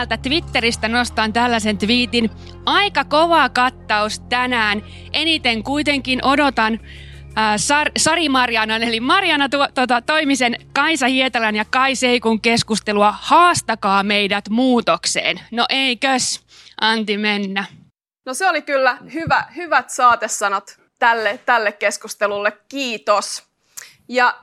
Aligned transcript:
täältä 0.00 0.28
Twitteristä 0.28 0.88
nostan 0.88 1.32
tällaisen 1.32 1.78
twiitin. 1.78 2.30
Aika 2.66 3.04
kova 3.04 3.48
kattaus 3.48 4.20
tänään. 4.20 4.82
Eniten 5.12 5.62
kuitenkin 5.62 6.24
odotan 6.24 6.80
äh, 7.38 7.54
Sar- 7.54 7.92
Sari 7.96 8.28
Marjanan 8.28 8.82
eli 8.82 9.00
Marjana 9.00 9.48
tu- 9.48 9.72
tota, 9.74 10.02
Toimisen, 10.02 10.56
Kaisa 10.72 11.06
Hietalän 11.06 11.56
ja 11.56 11.64
Kai 11.64 11.94
Seikun 11.94 12.40
keskustelua 12.40 13.14
Haastakaa 13.20 14.02
meidät 14.02 14.48
muutokseen. 14.48 15.40
No 15.50 15.66
eikös, 15.68 16.40
Anti 16.80 17.16
mennä. 17.16 17.64
No 18.26 18.34
se 18.34 18.48
oli 18.48 18.62
kyllä 18.62 18.98
hyvä, 19.14 19.44
hyvät 19.56 19.90
saatesanat 19.90 20.80
tälle, 20.98 21.40
tälle 21.46 21.72
keskustelulle. 21.72 22.52
Kiitos. 22.68 23.42
Ja 24.08 24.34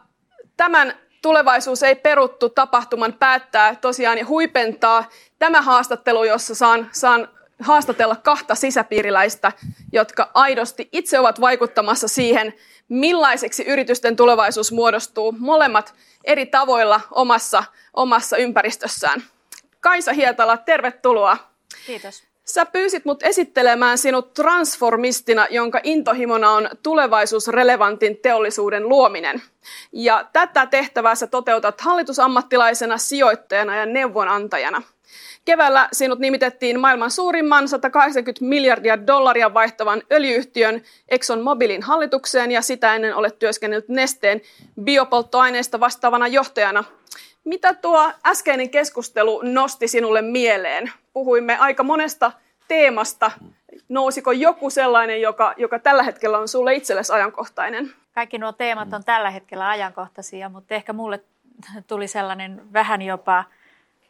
tämän 0.57 0.93
Tulevaisuus 1.21 1.83
ei 1.83 1.95
peruttu 1.95 2.49
tapahtuman 2.49 3.13
päättää 3.13 3.75
tosiaan 3.75 4.17
ja 4.17 4.25
huipentaa 4.25 5.09
tämä 5.39 5.61
haastattelu, 5.61 6.23
jossa 6.23 6.55
saan, 6.55 6.89
saan 6.91 7.29
haastatella 7.59 8.15
kahta 8.15 8.55
sisäpiiriläistä, 8.55 9.51
jotka 9.93 10.31
aidosti 10.33 10.89
itse 10.91 11.19
ovat 11.19 11.41
vaikuttamassa 11.41 12.07
siihen, 12.07 12.53
millaiseksi 12.89 13.63
yritysten 13.63 14.15
tulevaisuus 14.15 14.71
muodostuu 14.71 15.35
molemmat 15.39 15.93
eri 16.23 16.45
tavoilla 16.45 17.01
omassa, 17.11 17.63
omassa 17.93 18.37
ympäristössään. 18.37 19.23
Kaisa 19.79 20.13
Hietala, 20.13 20.57
tervetuloa. 20.57 21.37
Kiitos. 21.85 22.23
Sä 22.45 22.65
pyysit 22.65 23.05
mut 23.05 23.23
esittelemään 23.23 23.97
sinut 23.97 24.33
transformistina, 24.33 25.47
jonka 25.49 25.79
intohimona 25.83 26.51
on 26.51 26.69
tulevaisuusrelevantin 26.83 28.17
teollisuuden 28.17 28.89
luominen. 28.89 29.41
Ja 29.91 30.25
tätä 30.33 30.65
tehtävää 30.65 31.15
sä 31.15 31.27
toteutat 31.27 31.81
hallitusammattilaisena, 31.81 32.97
sijoittajana 32.97 33.75
ja 33.75 33.85
neuvonantajana. 33.85 34.81
Keväällä 35.45 35.89
sinut 35.91 36.19
nimitettiin 36.19 36.79
maailman 36.79 37.11
suurimman 37.11 37.67
180 37.67 38.45
miljardia 38.45 39.07
dollaria 39.07 39.53
vaihtavan 39.53 40.01
öljyyhtiön 40.11 40.81
ExxonMobilin 41.09 41.83
hallitukseen 41.83 42.51
ja 42.51 42.61
sitä 42.61 42.95
ennen 42.95 43.15
olet 43.15 43.39
työskennellyt 43.39 43.89
Nesteen 43.89 44.41
biopolttoaineista 44.83 45.79
vastaavana 45.79 46.27
johtajana. 46.27 46.83
Mitä 47.43 47.73
tuo 47.73 48.11
äskeinen 48.25 48.69
keskustelu 48.69 49.41
nosti 49.41 49.87
sinulle 49.87 50.21
mieleen? 50.21 50.91
Puhuimme 51.13 51.57
aika 51.57 51.83
monesta 51.83 52.31
teemasta. 52.67 53.31
Nousiko 53.89 54.31
joku 54.31 54.69
sellainen, 54.69 55.21
joka, 55.21 55.53
joka 55.57 55.79
tällä 55.79 56.03
hetkellä 56.03 56.37
on 56.37 56.47
sulle 56.47 56.73
itsellesi 56.75 57.13
ajankohtainen? 57.13 57.93
Kaikki 58.13 58.37
nuo 58.37 58.51
teemat 58.51 58.93
on 58.93 59.03
tällä 59.03 59.29
hetkellä 59.29 59.69
ajankohtaisia, 59.69 60.49
mutta 60.49 60.75
ehkä 60.75 60.93
mulle 60.93 61.23
tuli 61.87 62.07
sellainen 62.07 62.61
vähän 62.73 63.01
jopa 63.01 63.43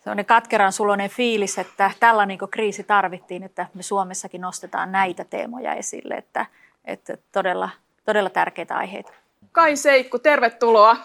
sellainen 0.08 0.26
katkeran 0.26 0.72
suloinen 0.72 1.10
fiilis, 1.10 1.58
että 1.58 1.92
tällainen 2.00 2.38
kriisi 2.52 2.84
tarvittiin, 2.84 3.44
että 3.44 3.68
me 3.74 3.84
Suomessakin 3.84 4.42
nostetaan 4.42 4.92
näitä 4.92 5.24
teemoja 5.24 5.74
esille, 5.74 6.14
että, 6.14 6.46
että 6.86 7.18
todella, 7.32 7.70
todella 8.06 8.30
tärkeitä 8.30 8.76
aiheita. 8.76 9.12
Kai 9.52 9.76
Seikku, 9.76 10.20
tervetuloa. 10.20 10.98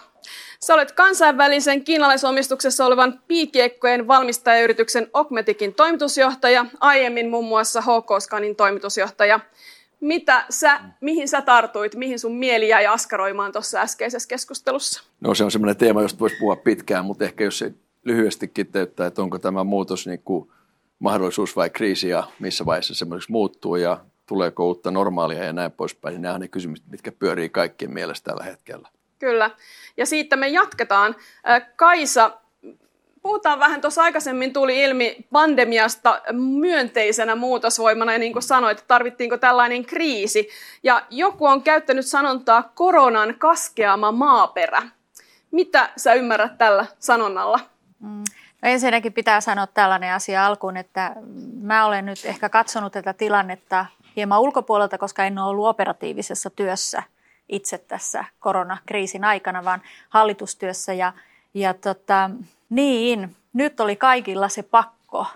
Sä 0.59 0.73
olet 0.73 0.91
kansainvälisen 0.91 1.83
kiinalaisomistuksessa 1.83 2.85
olevan 2.85 3.19
piikiekkojen 3.27 4.07
valmistajayrityksen 4.07 5.07
Okmetikin 5.13 5.73
toimitusjohtaja, 5.73 6.65
aiemmin 6.79 7.29
muun 7.29 7.45
muassa 7.45 7.81
HK 7.81 8.09
Scanin 8.19 8.55
toimitusjohtaja. 8.55 9.39
Mitä 9.99 10.45
sä, 10.49 10.79
mihin 11.01 11.27
sä 11.27 11.41
tartuit, 11.41 11.95
mihin 11.95 12.19
sun 12.19 12.35
mieli 12.35 12.69
jäi 12.69 12.85
askaroimaan 12.87 13.51
tuossa 13.51 13.81
äskeisessä 13.81 14.29
keskustelussa? 14.29 15.03
No 15.21 15.35
se 15.35 15.43
on 15.43 15.51
semmoinen 15.51 15.77
teema, 15.77 16.01
josta 16.01 16.19
voisi 16.19 16.35
puhua 16.39 16.55
pitkään, 16.55 17.05
mutta 17.05 17.25
ehkä 17.25 17.43
jos 17.43 17.59
se 17.59 17.73
lyhyesti 18.03 18.47
kiteyttää, 18.47 19.07
että 19.07 19.21
onko 19.21 19.39
tämä 19.39 19.63
muutos 19.63 20.07
niin 20.07 20.21
kuin 20.25 20.51
mahdollisuus 20.99 21.55
vai 21.55 21.69
kriisi 21.69 22.09
ja 22.09 22.23
missä 22.39 22.65
vaiheessa 22.65 22.95
semmoiseksi 22.95 23.31
muuttuu 23.31 23.75
ja 23.75 23.99
tuleeko 24.25 24.67
uutta 24.67 24.91
normaalia 24.91 25.43
ja 25.43 25.53
näin 25.53 25.71
poispäin. 25.71 26.21
Nämä 26.21 26.33
on 26.33 26.41
ne 26.41 26.47
kysymykset, 26.47 26.87
mitkä 26.89 27.11
pyörii 27.11 27.49
kaikkien 27.49 27.93
mielestä 27.93 28.31
tällä 28.31 28.43
hetkellä. 28.43 28.89
Kyllä. 29.19 29.51
Ja 29.97 30.05
siitä 30.05 30.35
me 30.35 30.47
jatketaan. 30.47 31.15
Kaisa, 31.75 32.31
puhutaan 33.21 33.59
vähän, 33.59 33.81
tuossa 33.81 34.03
aikaisemmin 34.03 34.53
tuli 34.53 34.81
ilmi 34.81 35.27
pandemiasta 35.31 36.21
myönteisenä 36.31 37.35
muutosvoimana, 37.35 38.13
ja 38.13 38.19
niin 38.19 38.33
kuin 38.33 38.43
sanoit, 38.43 38.83
tarvittiinko 38.87 39.37
tällainen 39.37 39.85
kriisi. 39.85 40.49
Ja 40.83 41.05
joku 41.09 41.45
on 41.45 41.63
käyttänyt 41.63 42.05
sanontaa 42.05 42.71
koronan 42.75 43.35
kaskeama 43.39 44.11
maaperä. 44.11 44.81
Mitä 45.51 45.89
sä 45.97 46.13
ymmärrät 46.13 46.57
tällä 46.57 46.85
sanonnalla? 46.99 47.59
Mm. 48.03 48.23
No 48.61 48.69
ensinnäkin 48.69 49.13
pitää 49.13 49.41
sanoa 49.41 49.67
tällainen 49.67 50.13
asia 50.13 50.45
alkuun, 50.45 50.77
että 50.77 51.15
mä 51.61 51.85
olen 51.85 52.05
nyt 52.05 52.25
ehkä 52.25 52.49
katsonut 52.49 52.93
tätä 52.93 53.13
tilannetta 53.13 53.85
hieman 54.15 54.39
ulkopuolelta, 54.39 54.97
koska 54.97 55.25
en 55.25 55.39
ole 55.39 55.49
ollut 55.49 55.67
operatiivisessa 55.67 56.49
työssä 56.49 57.03
itse 57.49 57.77
tässä 57.77 58.25
koronakriisin 58.39 59.23
aikana, 59.23 59.65
vaan 59.65 59.81
hallitustyössä. 60.09 60.93
Ja, 60.93 61.13
ja 61.53 61.73
tota, 61.73 62.29
niin, 62.69 63.35
nyt 63.53 63.79
oli 63.79 63.95
kaikilla 63.95 64.49
se 64.49 64.63
pakko 64.63 65.27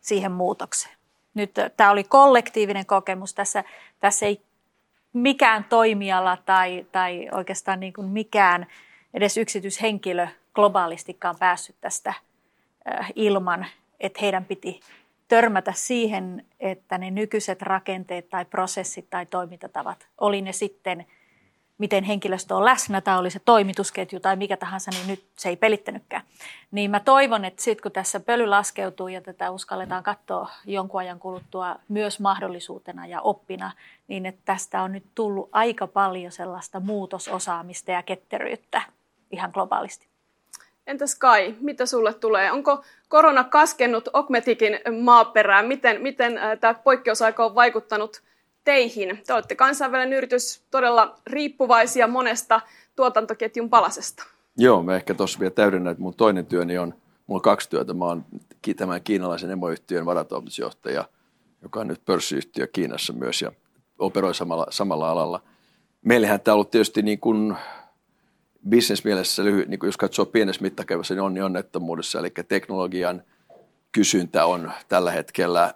siihen 0.00 0.32
muutokseen. 0.32 0.96
Nyt 1.34 1.50
tämä 1.76 1.90
oli 1.90 2.04
kollektiivinen 2.04 2.86
kokemus. 2.86 3.34
Tässä, 3.34 3.64
tässä 4.00 4.26
ei 4.26 4.42
mikään 5.12 5.64
toimiala 5.64 6.38
tai, 6.46 6.86
tai 6.92 7.28
oikeastaan 7.32 7.80
niin 7.80 7.92
kuin 7.92 8.06
mikään 8.06 8.66
edes 9.14 9.36
yksityishenkilö 9.36 10.26
globaalistikaan 10.54 11.36
päässyt 11.38 11.76
tästä 11.80 12.14
ilman, 13.14 13.66
että 14.00 14.18
heidän 14.22 14.44
piti 14.44 14.80
törmätä 15.28 15.72
siihen, 15.72 16.46
että 16.60 16.98
ne 16.98 17.10
nykyiset 17.10 17.62
rakenteet 17.62 18.28
tai 18.28 18.44
prosessit 18.44 19.10
tai 19.10 19.26
toimintatavat, 19.26 20.08
oli 20.18 20.42
ne 20.42 20.52
sitten– 20.52 21.06
miten 21.80 22.04
henkilöstö 22.04 22.54
on 22.54 22.64
läsnä 22.64 23.00
tai 23.00 23.18
oli 23.18 23.30
se 23.30 23.38
toimitusketju 23.38 24.20
tai 24.20 24.36
mikä 24.36 24.56
tahansa, 24.56 24.90
niin 24.90 25.06
nyt 25.06 25.24
se 25.36 25.48
ei 25.48 25.56
pelittänytkään. 25.56 26.22
Niin 26.70 26.90
mä 26.90 27.00
toivon, 27.00 27.44
että 27.44 27.62
sitten 27.62 27.82
kun 27.82 27.92
tässä 27.92 28.20
pöly 28.20 28.46
laskeutuu 28.46 29.08
ja 29.08 29.20
tätä 29.20 29.50
uskalletaan 29.50 30.02
katsoa 30.02 30.50
jonkun 30.66 31.00
ajan 31.00 31.18
kuluttua 31.18 31.76
myös 31.88 32.20
mahdollisuutena 32.20 33.06
ja 33.06 33.20
oppina, 33.20 33.72
niin 34.08 34.26
että 34.26 34.40
tästä 34.44 34.82
on 34.82 34.92
nyt 34.92 35.04
tullut 35.14 35.48
aika 35.52 35.86
paljon 35.86 36.32
sellaista 36.32 36.80
muutososaamista 36.80 37.90
ja 37.90 38.02
ketteryyttä 38.02 38.82
ihan 39.30 39.50
globaalisti. 39.54 40.09
Entäs 40.90 41.14
Kai, 41.14 41.54
mitä 41.60 41.86
sulle 41.86 42.14
tulee? 42.14 42.52
Onko 42.52 42.84
korona 43.08 43.44
kaskennut 43.44 44.08
Okmetikin 44.12 44.80
maaperään? 45.00 45.66
Miten, 45.66 46.02
miten 46.02 46.40
tämä 46.60 46.74
poikkeusaika 46.74 47.44
on 47.44 47.54
vaikuttanut 47.54 48.22
teihin. 48.64 49.22
Te 49.26 49.34
olette 49.34 49.54
kansainvälinen 49.54 50.12
yritys, 50.12 50.62
todella 50.70 51.16
riippuvaisia 51.26 52.06
monesta 52.06 52.60
tuotantoketjun 52.96 53.70
palasesta. 53.70 54.24
Joo, 54.56 54.82
mä 54.82 54.96
ehkä 54.96 55.14
tuossa 55.14 55.40
vielä 55.40 55.50
täydennän, 55.50 55.90
että 55.90 56.02
mun 56.02 56.14
toinen 56.14 56.46
työni 56.46 56.78
on, 56.78 56.94
mulla 57.26 57.38
on 57.38 57.42
kaksi 57.42 57.70
työtä. 57.70 57.94
Mä 57.94 58.04
oon 58.04 58.24
tämän 58.76 59.02
kiinalaisen 59.02 59.50
emoyhtiön 59.50 60.06
varatoimitusjohtaja, 60.06 61.04
joka 61.62 61.80
on 61.80 61.88
nyt 61.88 62.04
pörssiyhtiö 62.04 62.66
Kiinassa 62.66 63.12
myös 63.12 63.42
ja 63.42 63.52
operoi 63.98 64.34
samalla, 64.34 64.66
samalla 64.70 65.10
alalla. 65.10 65.40
Meillähän 66.02 66.40
tämä 66.40 66.52
on 66.52 66.56
ollut 66.56 66.70
tietysti 66.70 67.02
niin 67.02 67.20
kuin 67.20 67.56
bisnesmielessä, 68.68 69.44
lyhy, 69.44 69.64
niin 69.68 69.80
jos 69.82 69.96
katsoo 69.96 70.26
pienessä 70.26 70.62
mittakaavassa, 70.62 71.14
niin 71.14 71.22
onni 71.22 71.42
onnettomuudessa, 71.42 72.18
eli 72.18 72.30
teknologian– 72.48 73.22
kysyntä 73.92 74.44
on 74.44 74.72
tällä 74.88 75.10
hetkellä 75.10 75.64
äh, 75.64 75.72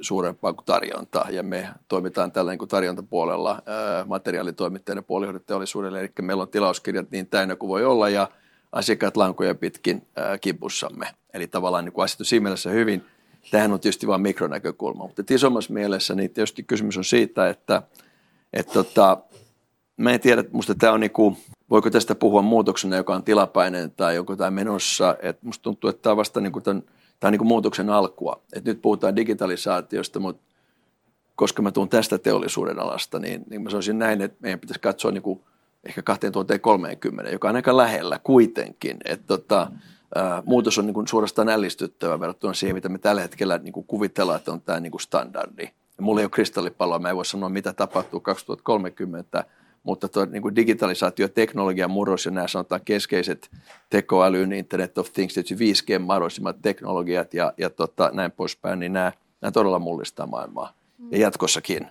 suurempaa 0.00 0.52
kuin 0.52 0.64
tarjonta 0.64 1.26
ja 1.30 1.42
me 1.42 1.68
toimitaan 1.88 2.32
tällä 2.32 2.50
niin 2.52 2.58
kuin 2.58 2.68
tarjontapuolella 2.68 3.50
äh, 3.50 4.06
materiaalitoimittajien 4.06 5.04
puolihoideteollisuudelle, 5.04 6.00
eli 6.00 6.10
meillä 6.22 6.42
on 6.42 6.48
tilauskirjat 6.48 7.10
niin 7.10 7.26
täynnä 7.26 7.56
kuin 7.56 7.68
voi 7.68 7.84
olla 7.84 8.08
ja 8.08 8.28
asiakkaat 8.72 9.16
lankoja 9.16 9.54
pitkin 9.54 10.06
äh, 10.18 10.40
kipussamme. 10.40 11.06
Eli 11.34 11.46
tavallaan 11.46 11.84
niin 11.84 11.92
kuin 11.92 12.02
on 12.02 12.08
siinä 12.26 12.42
mielessä 12.42 12.70
hyvin. 12.70 13.04
Tähän 13.50 13.72
on 13.72 13.80
tietysti 13.80 14.06
vain 14.06 14.20
mikronäkökulma, 14.20 15.04
mutta 15.06 15.22
isommassa 15.30 15.72
mielessä 15.72 16.14
niin 16.14 16.30
tietysti 16.30 16.62
kysymys 16.62 16.96
on 16.96 17.04
siitä, 17.04 17.48
että 17.48 17.82
et 18.52 18.66
tota, 18.72 19.18
mä 19.96 20.12
en 20.12 20.20
tiedä, 20.20 20.40
että 20.40 20.52
musta 20.52 20.74
tämä 20.74 20.92
on 20.92 21.00
niin 21.00 21.10
kuin, 21.10 21.36
voiko 21.74 21.90
tästä 21.90 22.14
puhua 22.14 22.42
muutoksena, 22.42 22.96
joka 22.96 23.14
on 23.14 23.24
tilapäinen 23.24 23.90
tai 23.90 24.14
joku 24.14 24.36
tai 24.36 24.50
menossa. 24.50 25.16
Et 25.22 25.42
musta 25.42 25.62
tuntuu, 25.62 25.90
että 25.90 26.02
tämä 26.02 26.10
on 26.10 26.16
vasta 26.16 26.40
niin 26.40 26.52
kuin 26.52 26.62
tämän 26.62 26.82
tämä 27.20 27.28
on 27.28 27.32
niin 27.32 27.38
kuin 27.38 27.48
muutoksen 27.48 27.90
alkua. 27.90 28.42
Et 28.52 28.64
nyt 28.64 28.82
puhutaan 28.82 29.16
digitalisaatiosta, 29.16 30.20
mutta 30.20 30.42
koska 31.36 31.62
mä 31.62 31.72
tuun 31.72 31.88
tästä 31.88 32.18
teollisuuden 32.18 32.78
alasta, 32.78 33.18
niin, 33.18 33.44
niin 33.50 33.62
mä 33.62 33.70
sanoisin 33.70 33.98
näin, 33.98 34.22
että 34.22 34.36
meidän 34.40 34.60
pitäisi 34.60 34.80
katsoa 34.80 35.10
niin 35.10 35.22
kuin 35.22 35.40
ehkä 35.84 36.02
2030, 36.02 37.32
joka 37.32 37.48
on 37.48 37.56
aika 37.56 37.76
lähellä 37.76 38.20
kuitenkin. 38.22 38.96
Että 39.04 39.26
tota, 39.26 39.70
ää, 40.14 40.42
muutos 40.46 40.78
on 40.78 40.86
niin 40.86 40.94
kuin 40.94 41.08
suorastaan 41.08 41.48
ällistyttävä 41.48 42.20
verrattuna 42.20 42.54
siihen, 42.54 42.76
mitä 42.76 42.88
me 42.88 42.98
tällä 42.98 43.22
hetkellä 43.22 43.58
niin 43.58 43.72
kuin 43.72 43.86
kuvitellaan, 43.86 44.38
että 44.38 44.52
on 44.52 44.60
tämä 44.60 44.80
niin 44.80 44.90
kuin 44.90 45.00
standardi. 45.00 45.62
Ja 45.96 46.02
mulla 46.02 46.20
ei 46.20 46.24
ole 46.24 46.30
kristallipalloa, 46.30 46.98
mä 46.98 47.10
en 47.10 47.16
voi 47.16 47.26
sanoa, 47.26 47.48
mitä 47.48 47.72
tapahtuu 47.72 48.20
2030, 48.20 49.44
mutta 49.84 50.08
tuo 50.08 50.24
niin 50.24 50.42
kuin 50.42 50.56
digitalisaatio, 50.56 51.28
teknologian 51.28 51.90
murros 51.90 52.24
ja 52.24 52.30
nämä 52.30 52.48
sanotaan 52.48 52.80
keskeiset 52.84 53.50
tekoälyn, 53.90 54.52
Internet 54.52 54.98
of 54.98 55.12
Things, 55.12 55.34
tietysti 55.34 55.54
5G 55.54 55.98
mahdollisimmat 55.98 56.56
teknologiat 56.62 57.34
ja, 57.34 57.52
ja 57.56 57.70
tota, 57.70 58.10
näin 58.12 58.32
poispäin, 58.32 58.78
niin 58.78 58.92
nämä, 58.92 59.12
nämä 59.40 59.52
todella 59.52 59.78
mullistaa 59.78 60.26
maailmaa 60.26 60.72
ja 61.10 61.18
jatkossakin. 61.18 61.88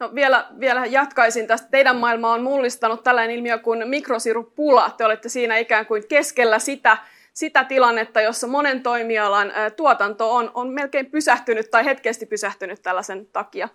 No 0.00 0.14
vielä, 0.14 0.46
vielä 0.60 0.86
jatkaisin 0.86 1.46
tästä. 1.46 1.68
Teidän 1.70 1.96
maailma 1.96 2.32
on 2.32 2.42
mullistanut 2.42 3.02
tällainen 3.02 3.36
ilmiö 3.36 3.58
kuin 3.58 3.88
mikrosirupula. 3.88 4.90
Te 4.90 5.04
olette 5.04 5.28
siinä 5.28 5.56
ikään 5.56 5.86
kuin 5.86 6.08
keskellä 6.08 6.58
sitä, 6.58 6.98
sitä 7.32 7.64
tilannetta, 7.64 8.20
jossa 8.20 8.46
monen 8.46 8.82
toimialan 8.82 9.52
tuotanto 9.76 10.34
on, 10.34 10.50
on 10.54 10.68
melkein 10.68 11.06
pysähtynyt 11.06 11.70
tai 11.70 11.84
hetkesti 11.84 12.26
pysähtynyt 12.26 12.82
tällaisen 12.82 13.26
takia. 13.26 13.68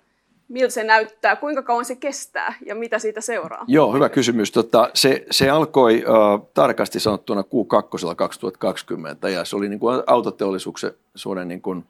Miltä 0.47 0.73
se 0.73 0.83
näyttää, 0.83 1.35
kuinka 1.35 1.61
kauan 1.61 1.85
se 1.85 1.95
kestää 1.95 2.53
ja 2.65 2.75
mitä 2.75 2.99
siitä 2.99 3.21
seuraa? 3.21 3.65
Joo, 3.67 3.93
hyvä 3.93 4.09
kysymys. 4.09 4.51
Tota, 4.51 4.89
se, 4.93 5.25
se 5.31 5.49
alkoi 5.49 6.03
uh, 6.07 6.49
tarkasti 6.53 6.99
sanottuna 6.99 7.41
Q2 7.41 8.15
2020 8.15 9.29
ja 9.29 9.45
se 9.45 9.55
oli 9.55 9.69
niin 9.69 9.79
kuin 9.79 10.03
autoteollisuuden 10.07 11.47
niin 11.47 11.61
kuin 11.61 11.85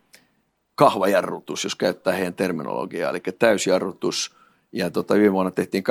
kahvajarrutus, 0.76 1.64
jos 1.64 1.76
käyttää 1.76 2.14
heidän 2.14 2.34
terminologiaa, 2.34 3.10
eli 3.10 3.20
täysjarrutus. 3.40 4.38
Ja 4.72 4.92
tota, 4.92 5.14
viime 5.14 5.34
vuonna 5.34 5.52
tehtiin 5.52 5.84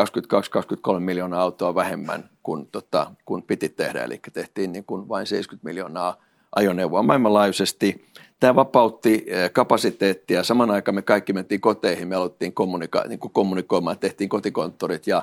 22-23 0.97 1.01
miljoonaa 1.01 1.43
autoa 1.43 1.75
vähemmän 1.75 2.31
kuin, 2.43 2.67
tota, 2.67 3.11
kuin 3.25 3.43
piti 3.43 3.69
tehdä, 3.69 4.05
eli 4.05 4.21
tehtiin 4.33 4.73
niin 4.73 4.85
kuin 4.85 5.09
vain 5.09 5.27
70 5.27 5.69
miljoonaa 5.69 6.26
ajoneuvoa 6.57 7.03
maailmanlaajuisesti. 7.03 8.07
Tämä 8.41 8.55
vapautti 8.55 9.25
eh, 9.27 9.53
kapasiteettia. 9.53 10.45
Saman 10.45 10.71
aikaan 10.71 10.95
me 10.95 11.03
kaikki 11.03 11.33
mentiin 11.33 11.61
koteihin, 11.61 12.09
me 12.09 12.15
aloittiin 12.15 12.53
kommunika- 12.53 13.09
niin 13.09 13.19
kuin 13.19 13.33
kommunikoimaan, 13.33 13.99
tehtiin 13.99 14.29
kotikonttorit 14.29 15.07
ja 15.07 15.23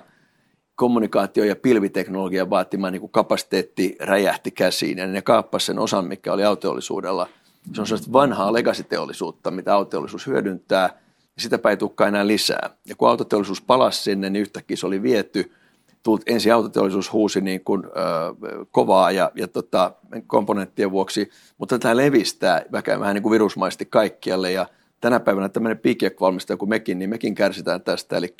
kommunikaatio- 0.76 1.44
ja 1.44 1.56
pilviteknologian 1.56 2.50
vaatimaan 2.50 2.94
niin 2.94 3.02
kuin 3.02 3.12
kapasiteetti 3.12 3.96
räjähti 4.00 4.52
käsiin 4.52 4.98
ja 4.98 5.08
ne 5.08 5.22
kaappasivat 5.22 5.66
sen 5.66 5.80
osan, 5.80 6.06
mikä 6.06 6.34
oli 6.34 6.44
autoollisuudella– 6.44 7.28
se 7.74 7.82
on 7.82 7.88
sellaista 7.88 8.14
vanhaa 8.14 8.54
legacy-teollisuutta, 8.54 9.52
mitä 9.52 9.74
autoteollisuus 9.74 10.28
hyödyntää, 10.28 10.90
ja 11.36 11.42
sitäpä 11.42 11.70
ei 11.70 11.78
tulekaan 11.78 12.08
enää 12.08 12.28
lisää. 12.28 12.70
Ja 12.86 12.96
kun 12.96 13.10
autoteollisuus 13.10 13.62
palasi 13.62 14.04
sinne, 14.04 14.30
niin 14.30 14.42
yhtäkkiä 14.42 14.78
se 14.78 14.88
oli 14.88 15.04
viety. 15.04 15.52
Tult, 16.04 16.22
ensin 16.26 16.54
autoteollisuus 16.54 17.14
huusi 17.14 17.42
niin 17.42 17.64
kuin, 17.64 17.86
ö, 17.86 17.90
kovaa 18.72 19.12
ja, 19.12 19.32
ja 19.36 19.48
tota, 19.48 19.92
komponenttien 20.28 20.92
vuoksi, 20.92 21.30
mutta 21.58 21.80
tämä 21.80 21.98
levistää 21.98 22.62
vähän, 22.72 23.00
vähän 23.00 23.16
niin 23.16 23.24
kuin 23.24 23.32
virusmaisesti 23.34 23.86
kaikkialle. 23.86 24.52
Ja 24.52 24.66
tänä 25.02 25.20
päivänä 25.20 25.50
tämmöinen 25.50 25.78
piikkiekvalmistaja 25.78 26.58
kuin 26.58 26.70
mekin, 26.70 27.00
niin 27.00 27.10
mekin 27.10 27.36
kärsitään 27.36 27.82
tästä. 27.82 28.18
Eli 28.18 28.36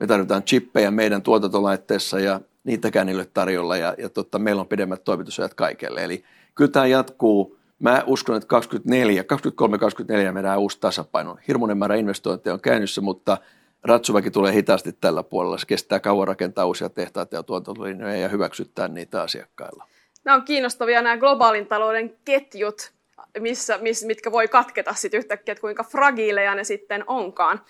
me 0.00 0.06
tarvitaan 0.06 0.42
chippejä 0.42 0.90
meidän 0.90 1.22
tuotantolaitteessa 1.22 2.20
ja 2.20 2.40
niitäkään 2.64 3.06
niille 3.06 3.24
tarjolla 3.34 3.76
ja, 3.76 3.94
ja 3.98 4.08
tota, 4.08 4.38
meillä 4.38 4.60
on 4.60 4.68
pidemmät 4.68 5.04
toimitusajat 5.04 5.54
kaikelle. 5.54 6.04
Eli 6.04 6.24
kyllä 6.54 6.70
tämä 6.70 6.86
jatkuu 6.86 7.60
Mä 7.80 8.02
uskon, 8.06 8.36
että 8.36 8.46
24, 8.46 9.22
23-24 9.22 10.32
mennään 10.32 10.58
uusi 10.58 10.78
tasapaino. 10.80 11.36
Hirmuinen 11.48 11.78
määrä 11.78 11.94
investointeja 11.94 12.54
on 12.54 12.60
käynnissä, 12.60 13.00
mutta 13.00 13.38
ratsuväki 13.84 14.30
tulee 14.30 14.52
hitaasti 14.52 14.92
tällä 14.92 15.22
puolella. 15.22 15.58
Se 15.58 15.66
kestää 15.66 16.00
kauan 16.00 16.28
rakentaa 16.28 16.66
uusia 16.66 16.88
tehtaita 16.88 17.36
ja 17.36 17.42
tuotantolinjoja 17.42 18.16
ja 18.16 18.28
hyväksyttää 18.28 18.88
niitä 18.88 19.22
asiakkailla. 19.22 19.86
Nämä 20.24 20.34
on 20.34 20.44
kiinnostavia 20.44 21.02
nämä 21.02 21.16
globaalin 21.16 21.66
talouden 21.66 22.16
ketjut, 22.24 22.92
missä, 23.38 23.78
miss, 23.78 24.04
mitkä 24.04 24.32
voi 24.32 24.48
katketa 24.48 24.94
sitten 24.94 25.18
yhtäkkiä, 25.18 25.52
että 25.52 25.60
kuinka 25.60 25.84
fragiileja 25.84 26.54
ne 26.54 26.64
sitten 26.64 27.04
onkaan. 27.06 27.60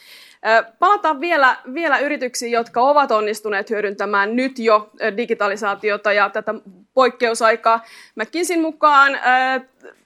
Palataan 0.79 1.21
vielä, 1.21 1.57
vielä 1.75 1.99
yrityksiin, 1.99 2.53
jotka 2.53 2.81
ovat 2.81 3.11
onnistuneet 3.11 3.71
hyödyntämään 3.71 4.37
nyt 4.37 4.59
jo 4.59 4.91
digitalisaatiota 5.17 6.13
ja 6.13 6.31
tätä 6.31 6.55
poikkeusaikaa. 6.95 7.85
McKinseyn 8.15 8.61
mukaan 8.61 9.19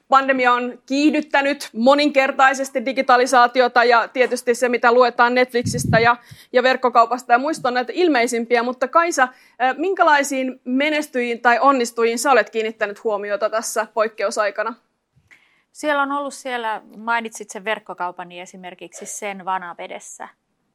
pandemia 0.08 0.52
on 0.52 0.78
kiihdyttänyt 0.86 1.70
moninkertaisesti 1.72 2.84
digitalisaatiota 2.84 3.84
ja 3.84 4.08
tietysti 4.08 4.54
se, 4.54 4.68
mitä 4.68 4.92
luetaan 4.92 5.34
Netflixistä 5.34 5.98
ja, 5.98 6.16
ja 6.52 6.62
verkkokaupasta 6.62 7.32
ja 7.32 7.38
muista 7.38 7.68
on 7.68 7.74
näitä 7.74 7.92
ilmeisimpiä, 7.96 8.62
mutta 8.62 8.88
Kaisa, 8.88 9.28
minkälaisiin 9.76 10.60
menestyjiin 10.64 11.40
tai 11.40 11.58
onnistujiin 11.60 12.18
sä 12.18 12.30
olet 12.30 12.50
kiinnittänyt 12.50 13.04
huomiota 13.04 13.50
tässä 13.50 13.86
poikkeusaikana? 13.94 14.74
Siellä 15.72 16.02
on 16.02 16.12
ollut 16.12 16.34
siellä, 16.34 16.82
mainitsit 16.96 17.50
sen 17.50 17.64
verkkokaupan, 17.64 18.28
niin 18.28 18.42
esimerkiksi 18.42 19.06
sen 19.06 19.44
vanavedessä 19.44 20.28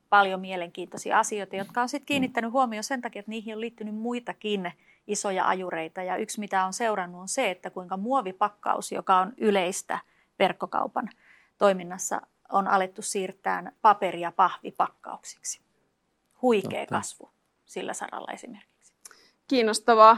paljon 0.10 0.40
mielenkiintoisia 0.40 1.20
asioita, 1.20 1.56
jotka 1.56 1.82
on 1.82 1.90
sitten 1.90 2.06
kiinnittänyt 2.06 2.52
huomioon 2.52 2.84
sen 2.84 3.02
takia, 3.02 3.20
että 3.20 3.30
niihin 3.30 3.56
on 3.56 3.62
liittynyt 3.62 3.96
muitakin 3.96 4.72
isoja 5.12 5.48
ajureita. 5.48 6.04
Ja 6.04 6.18
yksi, 6.18 6.40
mitä 6.40 6.66
on 6.66 6.74
seurannut, 6.74 7.22
on 7.22 7.28
se, 7.28 7.52
että 7.52 7.70
kuinka 7.70 7.98
muovipakkaus, 7.98 8.92
joka 8.92 9.18
on 9.18 9.34
yleistä 9.38 10.00
verkkokaupan 10.40 11.10
toiminnassa, 11.58 12.22
on 12.50 12.68
alettu 12.68 13.02
siirtää 13.02 13.72
paperi- 13.82 14.22
ja 14.22 14.32
pahvipakkauksiksi. 14.32 15.62
Huikea 16.42 16.86
kasvu 16.86 17.30
sillä 17.66 17.94
saralla 17.94 18.32
esimerkiksi. 18.32 18.94
Kiinnostavaa. 19.48 20.18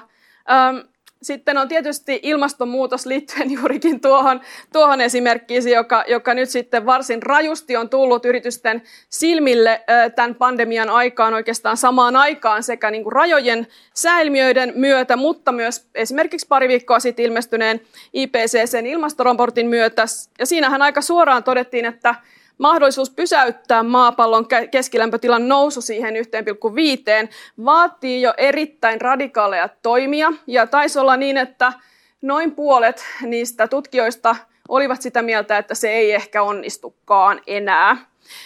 Ähm, 0.51 0.77
sitten 1.21 1.57
on 1.57 1.67
tietysti 1.67 2.19
ilmastonmuutos 2.23 3.05
liittyen 3.05 3.51
juurikin 3.55 4.01
tuohon, 4.01 4.41
tuohon 4.73 5.01
esimerkkiin, 5.01 5.69
joka, 5.69 6.03
joka 6.07 6.33
nyt 6.33 6.49
sitten 6.49 6.85
varsin 6.85 7.23
rajusti 7.23 7.77
on 7.77 7.89
tullut 7.89 8.25
yritysten 8.25 8.81
silmille 9.09 9.81
tämän 10.15 10.35
pandemian 10.35 10.89
aikaan 10.89 11.33
oikeastaan 11.33 11.77
samaan 11.77 12.15
aikaan 12.15 12.63
sekä 12.63 12.91
niin 12.91 13.03
kuin 13.03 13.13
rajojen 13.13 13.67
säilmiöiden 13.93 14.73
myötä, 14.75 15.15
mutta 15.15 15.51
myös 15.51 15.87
esimerkiksi 15.95 16.47
pari 16.47 16.67
viikkoa 16.67 16.99
sitten 16.99 17.25
ilmestyneen 17.25 17.81
IPCCn 18.13 18.85
ilmastoraportin 18.85 19.67
myötä. 19.67 20.05
Ja 20.39 20.45
siinähän 20.45 20.81
aika 20.81 21.01
suoraan 21.01 21.43
todettiin, 21.43 21.85
että 21.85 22.15
mahdollisuus 22.61 23.09
pysäyttää 23.09 23.83
maapallon 23.83 24.47
keskilämpötilan 24.71 25.47
nousu 25.47 25.81
siihen 25.81 26.13
1,5 26.15 26.21
vaatii 27.65 28.21
jo 28.21 28.33
erittäin 28.37 29.01
radikaaleja 29.01 29.69
toimia. 29.81 30.33
Ja 30.47 30.67
taisi 30.67 30.99
olla 30.99 31.17
niin, 31.17 31.37
että 31.37 31.73
noin 32.21 32.51
puolet 32.51 33.05
niistä 33.21 33.67
tutkijoista 33.67 34.35
olivat 34.69 35.01
sitä 35.01 35.21
mieltä, 35.21 35.57
että 35.57 35.75
se 35.75 35.91
ei 35.91 36.11
ehkä 36.11 36.43
onnistukaan 36.43 37.41
enää. 37.47 37.97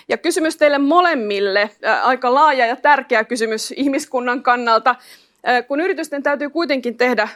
Ja 0.09 0.17
kysymys 0.17 0.57
teille 0.57 0.77
molemmille, 0.77 1.69
aika 2.03 2.33
laaja 2.33 2.65
ja 2.65 2.75
tärkeä 2.75 3.23
kysymys 3.23 3.73
ihmiskunnan 3.77 4.43
kannalta. 4.43 4.95
Kun 5.67 5.79
yritysten 5.79 6.23
täytyy 6.23 6.49
kuitenkin 6.49 6.97
tehdä 6.97 7.29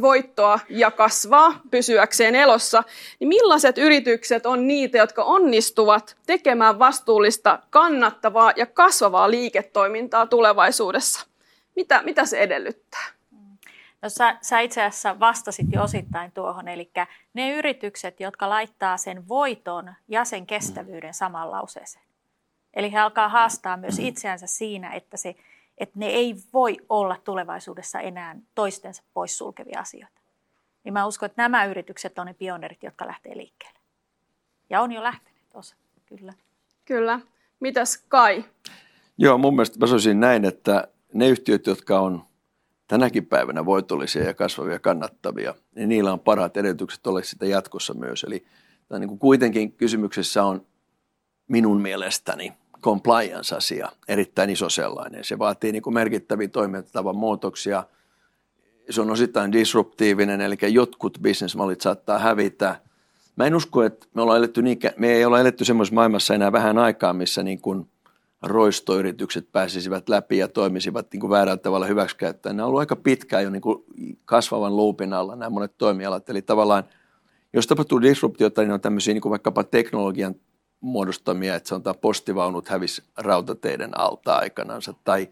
voittoa 0.00 0.60
ja 0.68 0.90
kasvaa 0.90 1.60
pysyäkseen 1.70 2.34
elossa, 2.34 2.82
niin 3.20 3.28
millaiset 3.28 3.78
yritykset 3.78 4.46
on 4.46 4.68
niitä, 4.68 4.98
jotka 4.98 5.24
onnistuvat 5.24 6.16
tekemään 6.26 6.78
vastuullista, 6.78 7.58
kannattavaa 7.70 8.52
ja 8.56 8.66
kasvavaa 8.66 9.30
liiketoimintaa 9.30 10.26
tulevaisuudessa? 10.26 11.26
Mitä, 11.76 12.02
mitä 12.02 12.24
se 12.24 12.38
edellyttää? 12.38 13.04
No, 14.02 14.08
sä, 14.08 14.36
sä 14.40 14.60
itse 14.60 14.82
asiassa 14.82 15.20
vastasit 15.20 15.66
jo 15.72 15.82
osittain 15.82 16.32
tuohon, 16.32 16.68
eli 16.68 16.90
ne 17.34 17.50
yritykset, 17.50 18.20
jotka 18.20 18.48
laittaa 18.48 18.96
sen 18.96 19.28
voiton 19.28 19.94
ja 20.08 20.24
sen 20.24 20.46
kestävyyden 20.46 21.14
samaan 21.14 21.50
lauseeseen. 21.50 22.04
Eli 22.74 22.92
he 22.92 22.98
alkaa 22.98 23.28
haastaa 23.28 23.76
myös 23.76 23.98
itseänsä 23.98 24.46
siinä, 24.46 24.92
että 24.92 25.16
se 25.16 25.34
että 25.78 25.98
ne 25.98 26.06
ei 26.06 26.36
voi 26.52 26.76
olla 26.88 27.16
tulevaisuudessa 27.24 28.00
enää 28.00 28.36
toistensa 28.54 29.02
poissulkevia 29.14 29.80
asioita. 29.80 30.20
Niin 30.84 30.92
mä 30.92 31.06
uskon, 31.06 31.26
että 31.26 31.42
nämä 31.42 31.64
yritykset 31.64 32.18
on 32.18 32.26
ne 32.26 32.34
pioneerit, 32.34 32.82
jotka 32.82 33.06
lähtee 33.06 33.36
liikkeelle. 33.36 33.78
Ja 34.70 34.80
on 34.80 34.92
jo 34.92 35.02
lähtenyt 35.02 35.42
osa, 35.54 35.76
kyllä. 36.06 36.32
Kyllä. 36.84 37.20
Mitäs 37.60 38.04
Kai? 38.08 38.44
Joo, 39.18 39.38
mun 39.38 39.54
mielestä 39.54 39.78
mä 39.78 39.86
sanoisin 39.86 40.20
näin, 40.20 40.44
että 40.44 40.88
ne 41.12 41.28
yhtiöt, 41.28 41.66
jotka 41.66 42.00
on 42.00 42.24
tänäkin 42.88 43.26
päivänä 43.26 43.64
voitollisia 43.64 44.22
ja 44.24 44.34
kasvavia 44.34 44.78
kannattavia, 44.78 45.54
niin 45.74 45.88
niillä 45.88 46.12
on 46.12 46.20
parhaat 46.20 46.56
edellytykset 46.56 47.06
olla 47.06 47.22
sitä 47.22 47.46
jatkossa 47.46 47.94
myös. 47.94 48.24
Eli 48.24 48.46
niin 48.98 49.08
kuin 49.08 49.18
kuitenkin 49.18 49.72
kysymyksessä 49.72 50.44
on 50.44 50.66
minun 51.48 51.80
mielestäni 51.80 52.52
compliance-asia, 52.82 53.88
erittäin 54.08 54.50
iso 54.50 54.68
sellainen. 54.68 55.24
Se 55.24 55.38
vaatii 55.38 55.72
niin 55.72 55.82
kuin 55.82 55.94
merkittäviä 55.94 56.48
toimintatavan 56.48 57.16
muutoksia. 57.16 57.84
Se 58.90 59.00
on 59.00 59.10
osittain 59.10 59.52
disruptiivinen, 59.52 60.40
eli 60.40 60.56
jotkut 60.68 61.18
bisnesmallit 61.22 61.80
saattaa 61.80 62.18
hävitä. 62.18 62.80
Mä 63.36 63.46
en 63.46 63.54
usko, 63.54 63.82
että 63.82 64.06
me, 64.14 64.22
ollaan 64.22 64.38
eletty 64.38 64.62
niin, 64.62 64.78
me 64.96 65.12
ei 65.12 65.24
olla 65.24 65.40
eletty 65.40 65.64
semmoisessa 65.64 65.94
maailmassa 65.94 66.34
enää 66.34 66.52
vähän 66.52 66.78
aikaa, 66.78 67.12
missä 67.12 67.42
niin 67.42 67.60
kuin 67.60 67.86
roistoyritykset 68.42 69.52
pääsisivät 69.52 70.08
läpi 70.08 70.38
ja 70.38 70.48
toimisivat 70.48 71.06
niin 71.12 71.20
kuin 71.20 71.30
väärällä 71.30 71.62
tavalla 71.62 71.86
hyväksikäyttäen. 71.86 72.56
Ne 72.56 72.62
on 72.62 72.68
ollut 72.68 72.80
aika 72.80 72.96
pitkään 72.96 73.44
jo 73.44 73.50
niin 73.50 73.62
kuin 73.62 73.84
kasvavan 74.24 74.76
luupin 74.76 75.12
alla 75.12 75.36
nämä 75.36 75.50
monet 75.50 75.72
toimialat. 75.78 76.30
Eli 76.30 76.42
tavallaan, 76.42 76.84
jos 77.52 77.66
tapahtuu 77.66 78.02
disruptiota, 78.02 78.62
niin 78.62 78.72
on 78.72 78.80
tämmöisiä 78.80 79.14
niin 79.14 79.22
kuin 79.22 79.30
vaikkapa 79.30 79.64
teknologian 79.64 80.34
muodostamia, 80.82 81.54
että 81.54 81.68
sanotaan 81.68 81.98
postivaunut 82.00 82.68
hävisi 82.68 83.02
rautateiden 83.16 84.00
alta 84.00 84.34
aikanansa 84.34 84.94
tai 85.04 85.28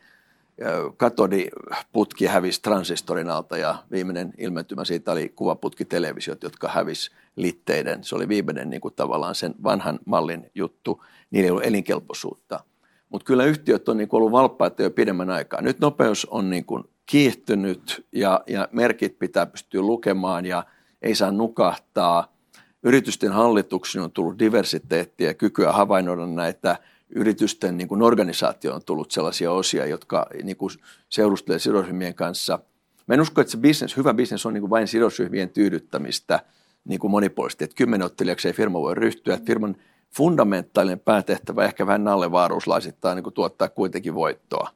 katodiputki 0.97 2.27
hävisi 2.27 2.63
transistorin 2.63 3.31
alta 3.31 3.59
ja 3.59 3.77
viimeinen 3.91 4.33
ilmentymä 4.39 4.85
siitä 4.85 5.13
oli 5.13 5.29
kuvaputkitelevisiot, 5.29 6.43
jotka 6.43 6.69
hävisi 6.69 7.11
litteiden. 7.37 8.05
Se 8.05 8.15
oli 8.15 8.29
viimeinen 8.29 8.71
niin 8.71 8.81
kuin 8.81 8.95
tavallaan 8.95 9.35
sen 9.35 9.55
vanhan 9.63 9.99
mallin 10.05 10.51
juttu. 10.55 11.05
Niillä 11.31 11.47
ei 11.47 11.51
ollut 11.51 11.67
elinkelpoisuutta. 11.67 12.61
Mutta 13.09 13.25
kyllä 13.25 13.45
yhtiöt 13.45 13.89
on 13.89 13.97
niin 13.97 14.09
kuin 14.09 14.19
ollut 14.19 14.33
valppaita 14.33 14.83
jo 14.83 14.91
pidemmän 14.91 15.31
aikaa. 15.31 15.63
Nyt 15.63 15.81
nopeus 15.81 16.25
on 16.25 16.51
niin 16.51 16.65
kuin 16.65 16.85
kiihtynyt 17.07 18.07
ja, 18.13 18.41
ja 18.47 18.69
merkit 18.73 19.19
pitää 19.19 19.47
pystyä 19.47 19.83
lukemaan 19.83 20.47
ja 20.47 20.65
ei 21.03 21.15
saa 21.15 21.31
nukahtaa. 21.31 22.33
Yritysten 22.83 23.33
hallituksiin 23.33 24.03
on 24.03 24.13
tullut 24.13 24.39
diversiteettiä 24.39 25.29
ja 25.29 25.35
kykyä 25.35 25.73
havainnoida 25.73 26.27
näitä 26.27 26.77
yritysten 27.15 27.77
niin 27.77 27.89
kuin 27.89 28.03
organisaatio 28.03 28.75
on 28.75 28.85
tullut 28.85 29.11
sellaisia 29.11 29.53
osia, 29.53 29.87
jotka 29.87 30.27
niin 30.43 30.57
kuin 30.57 30.71
seurustelee 31.09 31.59
sidosryhmien 31.59 32.15
kanssa. 32.15 32.59
Mä 33.07 33.15
en 33.15 33.21
usko, 33.21 33.41
että 33.41 33.51
se 33.51 33.59
business, 33.59 33.97
hyvä 33.97 34.15
bisnes 34.15 34.47
on 34.47 34.53
niin 34.53 34.63
kuin 34.63 34.71
vain 34.71 34.89
sidosryhmien 34.89 35.51
tyydyttämistä 35.51 36.41
niin 36.85 37.01
kuin 37.01 37.11
monipuolisesti, 37.11 37.65
että 37.65 37.77
kymmenen 37.77 38.07
ottelijaksi 38.07 38.49
ei 38.49 38.55
firma 38.55 38.81
voi 38.81 38.95
ryhtyä. 38.95 39.35
Että 39.35 39.47
firman 39.47 39.77
fundamentaalinen 40.17 41.01
päätehtävä, 41.01 41.65
ehkä 41.65 41.87
vähän 41.87 42.05
nallevaaruuslaisittain 42.05 43.17
niin 43.17 43.25
kuin 43.25 43.35
tuottaa 43.35 43.69
kuitenkin 43.69 44.15
voittoa 44.15 44.71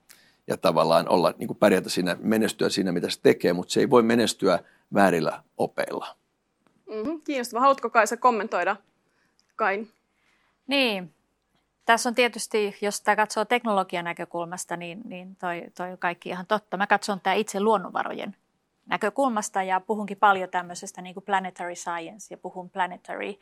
ja 0.46 0.56
tavallaan 0.56 1.08
olla, 1.08 1.34
niin 1.38 1.46
kuin 1.46 1.56
pärjätä 1.56 1.90
siinä, 1.90 2.16
menestyä 2.20 2.68
siinä, 2.68 2.92
mitä 2.92 3.10
se 3.10 3.20
tekee, 3.22 3.52
mutta 3.52 3.72
se 3.72 3.80
ei 3.80 3.90
voi 3.90 4.02
menestyä 4.02 4.58
väärillä 4.94 5.42
opeilla. 5.56 6.23
Mm-hmm, 6.90 7.20
kiinnostavaa. 7.20 7.60
Haluatko 7.60 7.90
Kaisa 7.90 8.16
kommentoida? 8.16 8.76
Kain. 9.56 9.92
Niin, 10.66 11.14
tässä 11.84 12.08
on 12.08 12.14
tietysti, 12.14 12.76
jos 12.80 13.00
tämä 13.00 13.16
katsoo 13.16 13.44
teknologian 13.44 14.04
näkökulmasta, 14.04 14.76
niin, 14.76 15.00
niin 15.04 15.36
toi, 15.36 15.62
toi 15.76 15.90
on 15.90 15.98
kaikki 15.98 16.28
ihan 16.28 16.46
totta. 16.46 16.76
Mä 16.76 16.86
katson 16.86 17.20
tämä 17.20 17.34
itse 17.34 17.60
luonnonvarojen 17.60 18.36
näkökulmasta 18.86 19.62
ja 19.62 19.80
puhunkin 19.80 20.16
paljon 20.16 20.50
tämmöisestä 20.50 21.02
niin 21.02 21.14
kuin 21.14 21.24
planetary 21.24 21.74
science 21.74 22.34
ja 22.34 22.38
puhun 22.38 22.70
planetary 22.70 23.34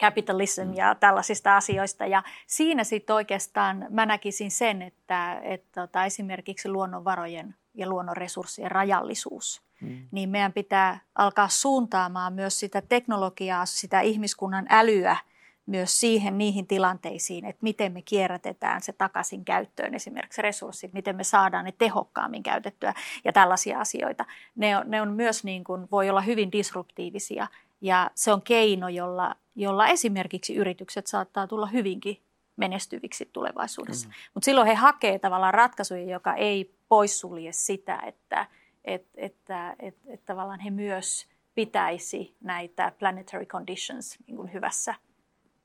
capitalism 0.00 0.62
mm. 0.62 0.74
ja 0.74 0.94
tällaisista 0.94 1.56
asioista. 1.56 2.06
Ja 2.06 2.22
siinä 2.46 2.84
sitten 2.84 3.16
oikeastaan 3.16 3.86
mä 3.90 4.06
näkisin 4.06 4.50
sen, 4.50 4.82
että, 4.82 5.40
että 5.42 5.80
tota, 5.80 6.04
esimerkiksi 6.04 6.68
luonnonvarojen 6.68 7.54
ja 7.74 7.88
luonnonresurssien 7.88 8.70
rajallisuus, 8.70 9.62
mm. 9.80 10.08
niin 10.10 10.28
meidän 10.28 10.52
pitää 10.52 11.00
alkaa 11.14 11.48
suuntaamaan 11.48 12.32
myös 12.32 12.60
sitä 12.60 12.82
teknologiaa, 12.82 13.66
sitä 13.66 14.00
ihmiskunnan 14.00 14.66
älyä– 14.68 15.16
myös 15.70 16.00
siihen 16.00 16.38
niihin 16.38 16.66
tilanteisiin, 16.66 17.44
että 17.44 17.62
miten 17.62 17.92
me 17.92 18.02
kierrätetään 18.02 18.80
se 18.80 18.92
takaisin 18.92 19.44
käyttöön, 19.44 19.94
esimerkiksi 19.94 20.42
resurssit, 20.42 20.92
miten 20.92 21.16
me 21.16 21.24
saadaan 21.24 21.64
ne 21.64 21.72
tehokkaammin 21.78 22.42
käytettyä 22.42 22.94
ja 23.24 23.32
tällaisia 23.32 23.80
asioita. 23.80 24.24
Ne 24.56 24.76
on, 24.76 24.90
ne 24.90 25.02
on 25.02 25.12
myös 25.12 25.44
niin 25.44 25.64
kuin, 25.64 25.88
voi 25.90 26.10
olla 26.10 26.20
hyvin 26.20 26.52
disruptiivisia 26.52 27.46
ja 27.80 28.10
se 28.14 28.32
on 28.32 28.42
keino, 28.42 28.88
jolla, 28.88 29.34
jolla 29.56 29.86
esimerkiksi 29.86 30.54
yritykset 30.54 31.06
saattaa 31.06 31.46
tulla 31.46 31.66
hyvinkin 31.66 32.20
menestyviksi 32.56 33.30
tulevaisuudessa. 33.32 34.08
Mm. 34.08 34.14
Mutta 34.34 34.44
silloin 34.44 34.68
he 34.68 34.74
hakee 34.74 35.18
tavallaan 35.18 35.54
ratkaisuja, 35.54 36.02
joka 36.02 36.34
ei 36.34 36.74
poissulje 36.88 37.52
sitä, 37.52 38.02
että 38.06 38.46
et, 38.84 39.06
että 39.14 39.76
et, 39.78 39.96
et 40.06 40.24
tavallaan 40.24 40.60
he 40.60 40.70
myös 40.70 41.26
pitäisi 41.54 42.34
näitä 42.40 42.92
planetary 42.98 43.46
conditions 43.46 44.18
niin 44.26 44.36
kuin 44.36 44.52
hyvässä 44.52 44.94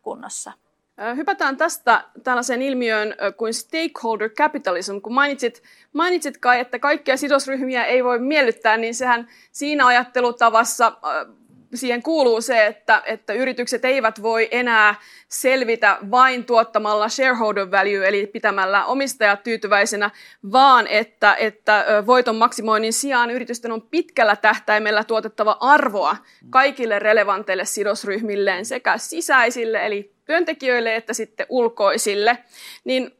kunnossa. 0.02 0.52
Hypätään 1.16 1.58
tästä 1.58 2.04
tällaiseen 2.24 2.62
ilmiöön 2.62 3.16
kuin 3.38 3.54
stakeholder 3.54 4.30
capitalism. 4.30 5.00
Kun 5.00 5.14
mainitsit, 5.14 5.64
mainitsit 5.94 6.38
kai, 6.38 6.60
että 6.60 6.80
kaikkia 6.80 7.18
sidosryhmiä 7.18 7.84
ei 7.84 8.04
voi 8.04 8.20
miellyttää, 8.20 8.78
niin 8.78 8.96
sehän 8.96 9.28
siinä 9.52 9.86
ajattelutavassa 9.86 10.98
siihen 11.78 12.04
kuuluu 12.04 12.42
se, 12.42 12.66
että, 12.66 13.02
että 13.06 13.34
yritykset 13.34 13.86
eivät 13.86 14.22
voi 14.22 14.48
enää 14.52 14.96
selvitä 15.28 15.98
vain 16.12 16.46
tuottamalla 16.46 17.10
shareholder 17.10 17.72
value, 17.72 18.08
eli 18.08 18.28
pitämällä 18.28 18.86
omistajat 18.86 19.44
tyytyväisenä, 19.44 20.12
vaan 20.52 20.88
että, 20.88 21.36
että 21.40 21.86
voiton 22.06 22.36
maksimoinnin 22.36 22.94
sijaan 22.94 23.32
yritysten 23.32 23.72
on 23.72 23.82
pitkällä 23.82 24.36
tähtäimellä 24.36 25.04
tuotettava 25.04 25.58
arvoa 25.60 26.18
kaikille 26.50 27.00
relevanteille 27.00 27.66
sidosryhmilleen 27.66 28.66
sekä 28.66 28.98
sisäisille, 28.98 29.86
eli 29.86 30.12
työntekijöille, 30.26 30.96
että 30.96 31.14
sitten 31.14 31.46
ulkoisille. 31.50 32.38
Niin 32.84 33.12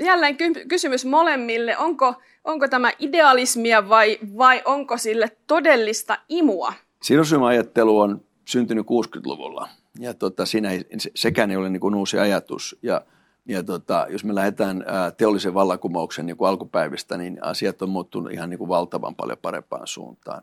jälleen 0.00 0.36
kysymys 0.68 1.04
molemmille, 1.04 1.76
onko, 1.78 2.14
onko 2.44 2.68
tämä 2.68 2.92
idealismia 2.98 3.88
vai, 3.88 4.18
vai 4.38 4.62
onko 4.64 4.98
sille 4.98 5.30
todellista 5.46 6.18
imua? 6.28 6.72
Sidosryhmäajattelu 7.06 8.00
on 8.00 8.20
syntynyt 8.44 8.86
60-luvulla 8.86 9.68
ja 9.98 10.14
tota, 10.14 10.46
siinä 10.46 10.70
ei, 10.70 10.84
sekään 11.14 11.50
ei 11.50 11.56
ole 11.56 11.70
niin 11.70 11.80
kuin 11.80 11.94
uusi 11.94 12.18
ajatus. 12.18 12.78
Ja, 12.82 13.02
ja 13.48 13.62
tota, 13.62 14.06
jos 14.10 14.24
me 14.24 14.34
lähdetään 14.34 14.84
ää, 14.86 15.10
teollisen 15.10 15.54
vallankumouksen 15.54 16.26
niin 16.26 16.36
kuin 16.36 16.48
alkupäivistä, 16.48 17.16
niin 17.16 17.38
asiat 17.44 17.82
on 17.82 17.90
muuttunut 17.90 18.32
ihan 18.32 18.50
niin 18.50 18.58
kuin 18.58 18.68
valtavan 18.68 19.14
paljon 19.14 19.38
parempaan 19.42 19.86
suuntaan. 19.86 20.42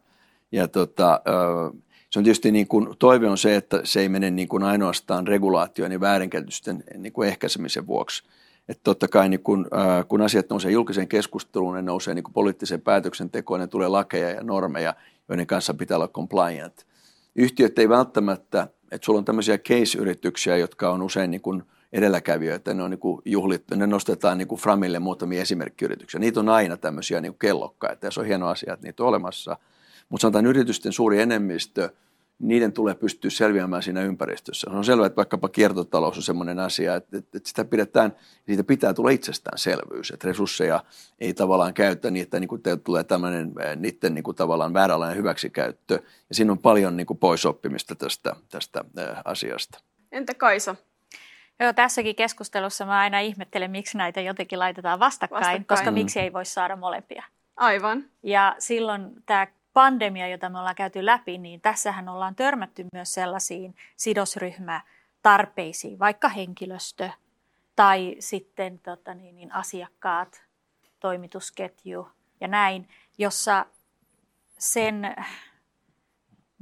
Ja 0.52 0.68
tota, 0.68 1.22
se 2.10 2.20
on 2.20 2.24
tietysti 2.24 2.52
niin 2.52 2.68
kuin, 2.68 2.88
toive 3.00 3.30
on 3.30 3.38
se, 3.38 3.56
että 3.56 3.82
se 3.84 4.00
ei 4.00 4.10
mene 4.10 4.32
niin 4.32 4.48
kuin 4.48 4.64
ainoastaan 4.64 5.28
regulaatioon 5.28 5.92
ja 5.92 6.00
väärinkäytösten 6.00 6.84
niin 6.98 7.14
kuin 7.14 7.28
ehkäisemisen 7.28 7.88
vuoksi. 7.88 8.24
Että 8.70 8.82
totta 8.84 9.08
kai 9.08 9.30
niin 9.30 9.44
kun, 9.44 9.68
kun 10.08 10.22
asiat 10.22 10.50
nousee 10.50 10.72
julkiseen 10.72 11.08
keskusteluun, 11.08 11.76
ne 11.76 11.82
nousee 11.82 12.14
niin 12.14 12.24
poliittiseen 12.34 12.82
päätöksentekoon, 12.82 13.60
ne 13.60 13.68
tulee 13.68 13.88
lakeja 13.88 14.30
ja 14.30 14.44
normeja, 14.44 14.96
joiden 15.30 15.48
kanssa 15.48 15.74
pitää 15.74 15.98
olla 15.98 16.08
compliant. 16.08 16.86
Yhtiöt 17.36 17.80
ei 17.80 17.90
välttämättä, 17.90 18.68
että 18.92 19.06
sulla 19.06 19.20
on 19.20 19.26
tämmöisiä 19.26 19.58
case-yrityksiä, 19.58 20.58
jotka 20.58 20.92
on 20.92 21.02
usein 21.02 21.32
niin 21.32 21.42
kuin 21.42 21.64
edelläkävijöitä, 21.94 22.74
ne 22.74 22.84
on 22.84 22.90
niin 22.90 23.00
kuin 23.00 23.22
juhlit, 23.26 23.64
ne 23.76 23.88
nostetaan 23.88 24.38
niin 24.38 24.48
kuin 24.48 24.62
Framille 24.62 25.00
muutamia 25.00 25.42
esimerkkiyrityksiä. 25.42 26.20
Niitä 26.20 26.40
on 26.40 26.50
aina 26.50 26.78
tämmöisiä 26.78 27.22
niin 27.22 27.32
kuin 27.32 27.40
kellokkaita 27.40 28.08
ja 28.08 28.12
se 28.12 28.20
on 28.20 28.26
hieno 28.26 28.48
asia, 28.48 28.74
että 28.74 28.88
niitä 28.88 29.04
on 29.04 29.10
olemassa. 29.10 29.58
Mutta 30.10 30.22
sanotaan 30.22 30.46
yritysten 30.46 30.94
suuri 30.94 31.22
enemmistö– 31.22 31.90
niiden 32.44 32.74
tulee 32.74 32.96
pystyä 32.96 33.30
selviämään 33.30 33.84
siinä 33.84 34.02
ympäristössä. 34.02 34.68
Se 34.72 34.78
on 34.78 34.86
selvää, 34.86 35.08
että 35.08 35.16
vaikkapa 35.16 35.50
kiertotalous 35.50 36.18
on 36.18 36.24
sellainen 36.24 36.60
asia, 36.60 36.96
että, 36.96 37.18
että 37.18 37.40
sitä 37.44 37.66
pidetään, 37.66 38.16
siitä 38.46 38.64
pitää 38.64 38.94
tulla 38.94 39.10
itsestäänselvyys, 39.10 40.12
että 40.12 40.28
resursseja 40.28 40.84
ei 41.20 41.34
tavallaan 41.34 41.74
käytä 41.74 42.12
niin, 42.12 42.24
että 42.24 42.40
niin 42.40 42.48
kuin 42.48 42.62
tulee 42.84 43.04
tämmöinen 43.04 43.54
niiden 43.76 44.14
niin 44.14 44.24
kuin 44.24 44.36
tavallaan 44.36 44.74
vääränlainen 44.74 45.18
hyväksikäyttö. 45.18 46.00
Ja 46.30 46.36
siinä 46.36 46.52
on 46.52 46.60
paljon 46.60 46.98
niin 46.98 47.08
kuin 47.08 47.20
poisoppimista 47.20 47.96
tästä, 47.96 48.36
tästä 48.50 48.86
asiasta. 49.26 49.80
Entä 50.12 50.34
Kaisa? 50.34 50.76
Joo, 51.60 51.74
tässäkin 51.74 52.16
keskustelussa 52.16 52.86
mä 52.86 53.00
aina 53.00 53.20
ihmettelen, 53.20 53.72
miksi 53.72 53.98
näitä 53.98 54.22
jotenkin 54.22 54.60
laitetaan 54.60 55.00
vastakkain, 55.00 55.40
vastakkain. 55.42 55.66
koska 55.66 55.92
mm. 55.92 55.94
miksi 55.94 56.20
ei 56.20 56.34
voi 56.34 56.46
saada 56.46 56.76
molempia. 56.76 57.24
Aivan. 57.56 58.06
Ja 58.24 58.56
silloin 58.60 59.12
tämä 59.26 59.48
pandemia, 59.74 60.28
jota 60.28 60.50
me 60.50 60.60
ollaan 60.60 60.76
käyty 60.76 61.06
läpi, 61.06 61.38
niin 61.38 61.62
tässähän 61.62 62.10
ollaan 62.10 62.36
törmätty 62.36 62.86
myös 62.94 63.14
sellaisiin 63.14 63.76
sidosryhmätarpeisiin, 63.96 66.00
vaikka 66.00 66.30
henkilöstö 66.30 67.10
tai 67.76 68.16
sitten 68.20 68.80
tota 68.80 69.14
niin, 69.14 69.36
niin 69.36 69.52
asiakkaat, 69.52 70.44
toimitusketju 71.00 72.08
ja 72.42 72.48
näin, 72.48 72.90
jossa 73.18 73.66
sen 74.58 75.16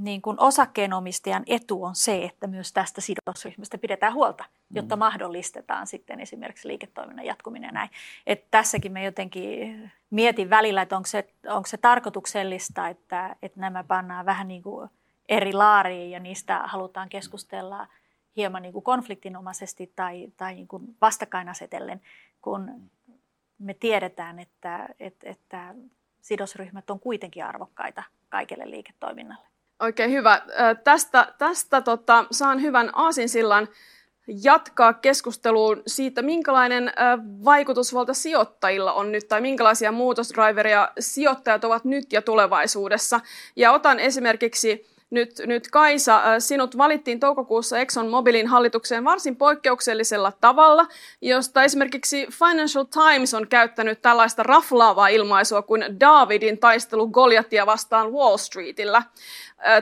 niin 0.03 0.21
kuin 0.21 0.39
osakkeenomistajan 0.39 1.43
etu 1.47 1.83
on 1.83 1.95
se, 1.95 2.23
että 2.23 2.47
myös 2.47 2.73
tästä 2.73 3.01
sidosryhmästä 3.01 3.77
pidetään 3.77 4.13
huolta, 4.13 4.45
jotta 4.71 4.95
mm. 4.95 4.99
mahdollistetaan 4.99 5.87
sitten 5.87 6.19
esimerkiksi 6.19 6.67
liiketoiminnan 6.67 7.25
jatkuminen 7.25 7.67
ja 7.67 7.71
näin. 7.71 7.89
Et 8.27 8.51
tässäkin 8.51 8.91
me 8.91 9.03
jotenkin 9.03 9.91
mietin 10.09 10.49
välillä, 10.49 10.81
että 10.81 10.97
onko 10.97 11.07
se, 11.07 11.33
onko 11.47 11.67
se 11.67 11.77
tarkoituksellista, 11.77 12.87
että, 12.87 13.35
että 13.41 13.59
nämä 13.59 13.83
pannaan 13.83 14.25
vähän 14.25 14.47
niin 14.47 14.63
kuin 14.63 14.89
eri 15.29 15.53
laariin 15.53 16.11
ja 16.11 16.19
niistä 16.19 16.61
halutaan 16.65 17.09
keskustella 17.09 17.87
hieman 18.35 18.61
niin 18.61 18.73
kuin 18.73 18.83
konfliktinomaisesti 18.83 19.93
tai, 19.95 20.27
tai 20.37 20.53
niin 20.53 20.67
kuin 20.67 20.95
vastakkainasetellen, 21.01 22.01
kun 22.41 22.89
me 23.59 23.73
tiedetään, 23.73 24.39
että, 24.39 24.89
että, 24.99 25.29
että 25.29 25.75
sidosryhmät 26.21 26.89
on 26.89 26.99
kuitenkin 26.99 27.45
arvokkaita 27.45 28.03
kaikelle 28.29 28.69
liiketoiminnalle. 28.69 29.50
Oikein 29.81 30.11
hyvä. 30.11 30.41
Tästä, 30.83 31.33
tästä 31.37 31.81
tota, 31.81 32.25
saan 32.31 32.61
hyvän 32.61 32.89
aasinsillan 32.93 33.67
jatkaa 34.43 34.93
keskusteluun 34.93 35.83
siitä, 35.87 36.21
minkälainen 36.21 36.91
vaikutusvalta 37.45 38.13
sijoittajilla 38.13 38.93
on 38.93 39.11
nyt 39.11 39.27
tai 39.27 39.41
minkälaisia 39.41 39.91
muutosdriveria 39.91 40.89
sijoittajat 40.99 41.63
ovat 41.63 41.85
nyt 41.85 42.13
ja 42.13 42.21
tulevaisuudessa. 42.21 43.19
Ja 43.55 43.71
otan 43.71 43.99
esimerkiksi 43.99 44.91
nyt, 45.09 45.29
nyt 45.45 45.67
Kaisa, 45.71 46.21
sinut 46.39 46.77
valittiin 46.77 47.19
toukokuussa 47.19 47.79
Exxon 47.79 48.07
Mobilin 48.07 48.47
hallitukseen 48.47 49.03
varsin 49.03 49.35
poikkeuksellisella 49.35 50.31
tavalla, 50.41 50.87
josta 51.21 51.63
esimerkiksi 51.63 52.27
Financial 52.31 52.85
Times 52.85 53.33
on 53.33 53.47
käyttänyt 53.47 54.01
tällaista 54.01 54.43
raflaavaa 54.43 55.07
ilmaisua 55.07 55.61
kuin 55.61 55.85
Davidin 55.99 56.57
taistelu 56.57 57.07
Goliatia 57.07 57.65
vastaan 57.65 58.11
Wall 58.11 58.37
Streetillä. 58.37 59.03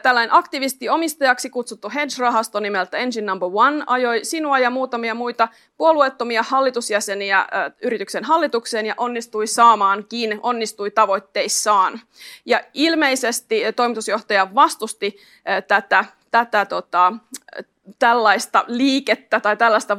Tällainen 0.04 0.36
aktivisti 0.36 0.90
omistajaksi 0.90 1.50
kutsuttu 1.50 1.90
hedge-rahasto 1.90 2.60
nimeltä 2.60 2.98
Engine 2.98 3.26
Number 3.32 3.50
One 3.54 3.84
ajoi 3.88 4.26
sinua 4.26 4.60
ja 4.60 4.70
muutamia 4.70 5.16
muita 5.16 5.48
puolueettomia 5.78 6.44
hallitusjäseniä 6.44 7.46
yrityksen 7.82 8.24
hallitukseen 8.24 8.86
ja 8.86 8.94
onnistui 8.98 9.48
saamaankin, 9.48 10.40
onnistui 10.44 10.92
tavoitteissaan. 10.92 12.00
Ja 12.46 12.62
ilmeisesti 12.74 13.62
toimitusjohtaja 13.76 14.56
vastusti 14.56 15.18
tätä, 15.68 16.06
tätä 16.32 16.66
tota, 16.66 17.14
tällaista 18.00 18.64
liikettä 18.68 19.40
tai 19.40 19.58
tällaista 19.58 19.98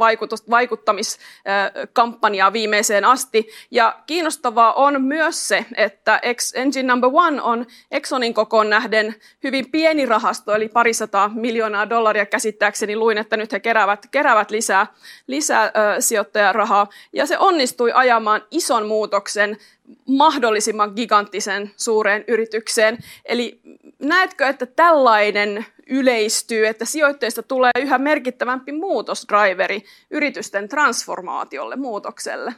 vaikuttamiskampanjaa 0.51 2.53
viimeiseen 2.53 3.05
asti. 3.05 3.49
Ja 3.71 3.97
kiinnostavaa 4.07 4.73
on 4.73 5.03
myös 5.03 5.49
se, 5.49 5.67
että 5.77 6.21
Engine 6.55 6.93
Number 6.93 7.11
One 7.13 7.43
on 7.43 7.67
Exxonin 7.91 8.35
kokoon 8.35 8.71
nähden 8.71 9.15
hyvin 9.45 9.71
pieni 9.71 10.07
rahasto, 10.07 10.55
eli 10.55 10.69
parisataa 10.69 11.31
miljoonaa 11.35 11.91
dollaria 11.91 12.27
käsittääkseni. 12.27 12.97
Luin, 12.97 13.19
että 13.19 13.37
nyt 13.37 13.53
he 13.53 13.61
keräävät, 13.61 14.07
keräävät 14.11 14.51
lisää, 14.51 14.87
lisää 15.27 15.65
ö, 15.65 15.71
sijoittajarahaa. 16.01 16.89
Ja 17.13 17.27
se 17.27 17.39
onnistui 17.39 17.93
ajamaan 17.93 18.43
ison 18.51 18.87
muutoksen 18.87 19.59
mahdollisimman 20.07 20.93
giganttisen 20.97 21.71
suureen 21.77 22.25
yritykseen. 22.29 22.99
Eli 23.25 23.61
näetkö, 23.99 24.47
että 24.47 24.67
tällainen 24.67 25.67
yleistyy, 25.91 26.67
että 26.67 26.85
sijoitteista 26.85 27.43
tulee 27.43 27.71
yhä 27.79 27.99
merkittävämpi 27.99 28.73
muutosdriveri 28.73 29.85
yritysten 30.11 30.69
transformaatiolle, 30.69 31.77
muutokselle? 31.77 32.55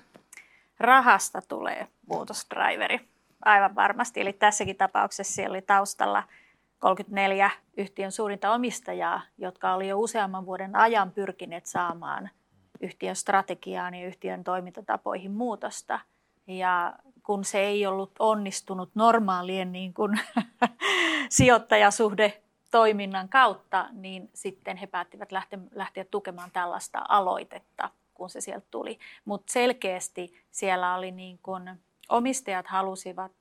Rahasta 0.81 1.43
tulee 1.49 1.87
muutosdriveri, 2.07 3.01
aivan 3.45 3.75
varmasti. 3.75 4.21
Eli 4.21 4.33
tässäkin 4.33 4.77
tapauksessa 4.77 5.35
siellä 5.35 5.53
oli 5.53 5.63
taustalla 5.63 6.23
34 6.79 7.51
yhtiön 7.77 8.13
suurinta 8.13 8.53
omistajaa, 8.53 9.23
jotka 9.39 9.75
oli 9.75 9.89
jo 9.89 9.99
useamman 9.99 10.47
vuoden 10.47 10.77
ajan 10.77 11.13
pyrkineet 11.13 11.67
saamaan 11.67 12.31
yhtiön 12.81 13.17
strategiaan 13.17 13.95
ja 13.95 14.07
yhtiön 14.07 14.45
toimintatapoihin 14.45 15.33
muutosta. 15.33 16.01
Ja 16.47 16.95
kun 17.23 17.45
se 17.45 17.61
ei 17.61 17.87
ollut 17.87 18.11
onnistunut 18.19 18.91
normaalien 18.95 19.73
niin 19.73 19.95
kuin, 19.95 20.21
sijoittajasuhde 21.29 22.43
toiminnan 22.73 23.29
kautta, 23.29 23.89
niin 23.93 24.31
sitten 24.35 24.77
he 24.77 24.87
päättivät 24.87 25.33
lähteä, 25.33 25.59
lähteä 25.75 26.05
tukemaan 26.05 26.51
tällaista 26.51 27.05
aloitetta, 27.09 27.91
kun 28.15 28.31
se 28.31 28.41
sieltä 28.41 28.67
tuli. 28.71 28.99
Mutta 29.25 29.53
selkeästi 29.53 30.35
siellä 30.51 30.95
oli 30.95 31.11
niin 31.11 31.39
kun, 31.43 31.77
omistajat 32.09 32.67
halusivat 32.67 33.33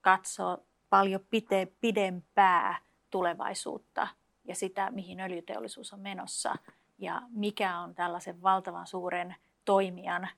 katsoa 0.00 0.58
paljon 0.90 1.20
pite, 1.30 1.68
pidempää 1.80 2.78
tulevaisuutta 3.10 4.08
ja 4.44 4.54
sitä, 4.54 4.90
mihin 4.90 5.20
öljyteollisuus 5.20 5.92
on 5.92 6.00
menossa 6.00 6.54
ja 6.98 7.22
mikä 7.30 7.78
on 7.78 7.94
tällaisen 7.94 8.42
valtavan 8.42 8.86
suuren 8.86 9.36
toimijan 9.64 10.28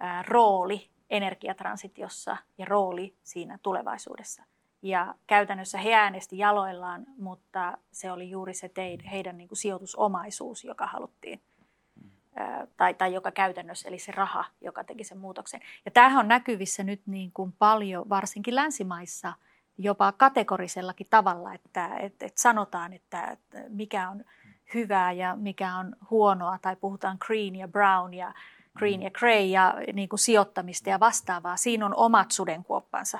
ää, 0.00 0.22
rooli 0.22 0.90
energiatransitiossa 1.10 2.36
ja 2.58 2.64
rooli 2.64 3.14
siinä 3.22 3.58
tulevaisuudessa. 3.62 4.42
Ja 4.82 5.14
käytännössä 5.26 5.78
he 5.78 5.94
äänesti 5.94 6.38
jaloillaan, 6.38 7.06
mutta 7.18 7.78
se 7.92 8.12
oli 8.12 8.30
juuri 8.30 8.54
se 8.54 8.68
teid, 8.68 9.00
heidän 9.10 9.38
niin 9.38 9.48
kuin 9.48 9.58
sijoitusomaisuus, 9.58 10.64
joka 10.64 10.86
haluttiin, 10.86 11.40
ää, 12.36 12.66
tai, 12.76 12.94
tai 12.94 13.14
joka 13.14 13.30
käytännössä, 13.30 13.88
eli 13.88 13.98
se 13.98 14.12
raha, 14.12 14.44
joka 14.60 14.84
teki 14.84 15.04
sen 15.04 15.18
muutoksen. 15.18 15.60
Ja 15.84 15.90
tämähän 15.90 16.18
on 16.18 16.28
näkyvissä 16.28 16.82
nyt 16.82 17.02
niin 17.06 17.32
kuin 17.32 17.52
paljon, 17.52 18.08
varsinkin 18.08 18.54
länsimaissa, 18.54 19.32
jopa 19.78 20.12
kategorisellakin 20.12 21.06
tavalla, 21.10 21.54
että, 21.54 21.96
että, 21.96 22.26
että 22.26 22.42
sanotaan, 22.42 22.92
että, 22.92 23.26
että 23.26 23.58
mikä 23.68 24.10
on 24.10 24.24
hyvää 24.74 25.12
ja 25.12 25.36
mikä 25.36 25.76
on 25.76 25.96
huonoa, 26.10 26.58
tai 26.62 26.76
puhutaan 26.76 27.16
green 27.26 27.56
ja 27.56 27.68
brown 27.68 28.14
ja 28.14 28.34
green 28.78 29.02
ja 29.02 29.10
gray 29.10 29.44
ja 29.44 29.74
niin 29.92 30.08
kuin 30.08 30.18
sijoittamista 30.18 30.90
ja 30.90 31.00
vastaavaa. 31.00 31.56
Siinä 31.56 31.86
on 31.86 31.96
omat 31.96 32.30
sudenkuoppansa 32.30 33.18